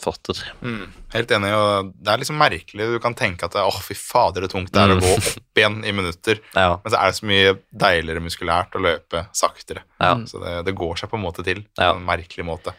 [0.04, 0.36] farter.
[0.60, 0.88] Mm.
[1.14, 2.86] Helt enig, og det er liksom merkelig.
[2.92, 5.00] Du kan tenke at det- oh, fy fader, det er tungt det er å Mm.
[5.00, 6.40] gå opp igjen i minutter.
[6.54, 9.82] Ja, Men så er det så mye deiligere muskulært å løpe saktere.
[10.00, 10.14] ja.
[10.16, 10.26] Mm.
[10.28, 11.64] Så det, det går seg på en måte til.
[11.78, 11.92] Ja.
[11.94, 12.74] På en merkelig måte.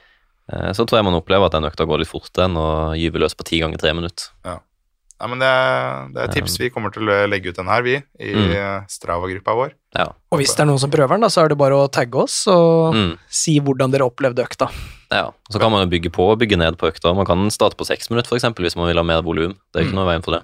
[0.52, 3.18] Eh, Så tror jeg man opplever at den økta går litt fortere enn å gyve
[3.18, 4.30] løs på ti ganger tre minutter.
[5.16, 6.58] Nei, men det er, det er tips.
[6.60, 8.84] Vi kommer til å legge ut den her, vi, i Mm.
[8.92, 9.72] Strava-gruppa vår.
[9.96, 10.10] Ja.
[10.32, 12.20] Og hvis det er noen som prøver den, da, så er det bare å tagge
[12.26, 13.18] oss og Mm.
[13.32, 14.68] si hvordan dere opplevde økta.
[15.12, 15.32] ja.
[15.50, 17.16] Så kan man jo bygge på og bygge ned på økta.
[17.16, 19.56] Man kan starte på seks minutter, for eksempel, hvis man vil ha mer volum.
[19.72, 20.02] Det er ikke Mm.
[20.04, 20.44] noe veien for det.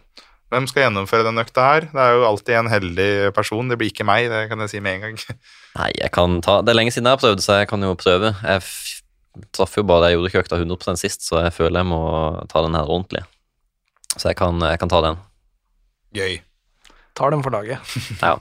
[0.51, 1.81] Hvem skal gjennomføre den økta her?
[1.91, 3.67] Det er jo alltid en heldig person.
[3.69, 5.17] Det blir ikke meg, det kan jeg si med en gang.
[5.79, 7.95] Nei, jeg kan ta Det er lenge siden jeg har prøvd, så jeg kan jo
[7.95, 8.35] prøve.
[8.43, 9.01] Jeg f
[9.53, 12.61] traff jo bare Jeg gjorde ikke økta 100 sist, så jeg føler jeg må ta
[12.63, 13.23] den her ordentlig.
[14.17, 15.19] Så jeg kan, jeg kan ta den.
[16.15, 16.39] Gøy.
[17.17, 17.79] Tar den for laget.
[18.21, 18.37] Ja.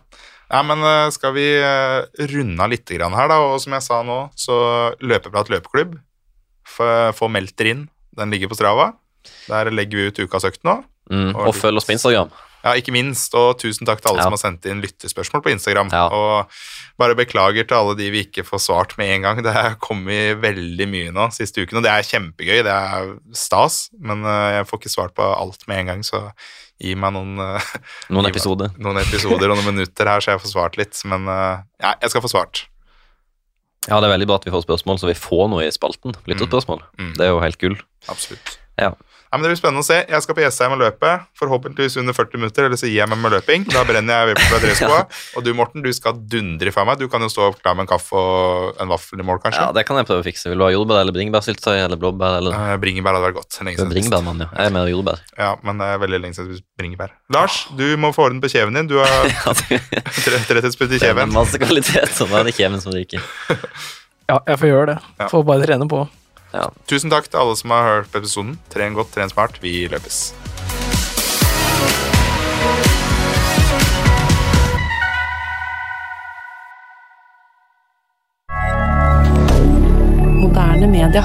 [0.50, 2.00] Ja, men eh, skal vi eh,
[2.32, 3.36] runde av litt her, da?
[3.38, 4.56] Og som jeg sa nå, så
[4.98, 5.94] Løpeprat løpeklubb.
[6.66, 7.84] Få få meldt dere inn.
[8.18, 8.88] Den ligger på Strava.
[9.46, 10.80] Der legger vi ut ukas økt nå.
[11.10, 11.36] Mm.
[11.36, 12.34] Og Og følg oss på Instagram.
[12.64, 13.32] Ja, ikke minst.
[13.38, 14.26] Og tusen takk til alle Ja.
[14.28, 15.88] som har sendt inn lyttespørsmål på Instagram.
[15.92, 16.06] Ja.
[16.12, 16.50] Og
[17.00, 19.42] bare beklager til alle de vi ikke får svart med en gang.
[19.42, 22.62] Det er kommet veldig mye nå siste uken, og det er kjempegøy.
[22.66, 23.88] Det er stas.
[23.98, 26.32] Men eh, jeg får ikke svart på alt med en gang, så
[26.80, 27.70] gi meg noen, eh,
[28.10, 28.70] Noen meg- episoder.
[28.78, 31.00] noen episoder og noen minutter her, så jeg får svart litt.
[31.08, 32.66] Men eh, ja, jeg skal få svart.
[33.88, 36.12] Ja, det er veldig bra at vi får spørsmål, så vi får noe i spalten.
[36.28, 36.82] Lytterspørsmål.
[37.00, 37.14] Mm.
[37.16, 37.78] Det er jo helt gull.
[38.12, 38.58] Absolutt.
[38.76, 38.92] Ja.
[39.30, 39.96] Ja, men Det blir spennende å se.
[40.10, 41.10] Jeg skal på Jessheim og løpe.
[41.38, 43.62] Forhåpentligvis under 40 minutter, eller så gir jeg meg med løping.
[43.70, 45.04] Da brenner jeg på adresseskoa.
[45.38, 46.98] Og du, Morten, du skal dundre fra meg.
[46.98, 49.62] Du kan jo stå klar med en kaffe og en vaffel i mål, kanskje.
[49.62, 50.50] Ja, det kan jeg prøve å fikse.
[50.50, 53.60] Vil du ha jordbær eller bringebærsyltetøy eller blåbær eller Eh, Bringebær hadde vært godt.
[53.62, 54.50] Lenge siden Bringebær, mann, ja.
[54.58, 55.22] Jeg er med jordbær.
[55.38, 57.14] Ja, men det er veldig lenge siden bringebær.
[57.30, 58.90] Lars, du må få orden på kjeven din.
[58.90, 60.98] Du har Ja, i kjeven.
[60.98, 63.22] det er masse kvalitet, så nå er det kjeven som ryker.
[64.30, 64.98] Ja, jeg får gjøre det.
[65.22, 65.30] Ja.
[65.30, 66.02] Får bare trene på.
[66.52, 66.68] Ja.
[66.90, 68.56] Tusen takk til alle som har hørt på episoden.
[68.72, 69.60] Tren godt, tren smart.
[69.62, 70.32] Vi løpes.
[80.40, 81.24] Moderne media.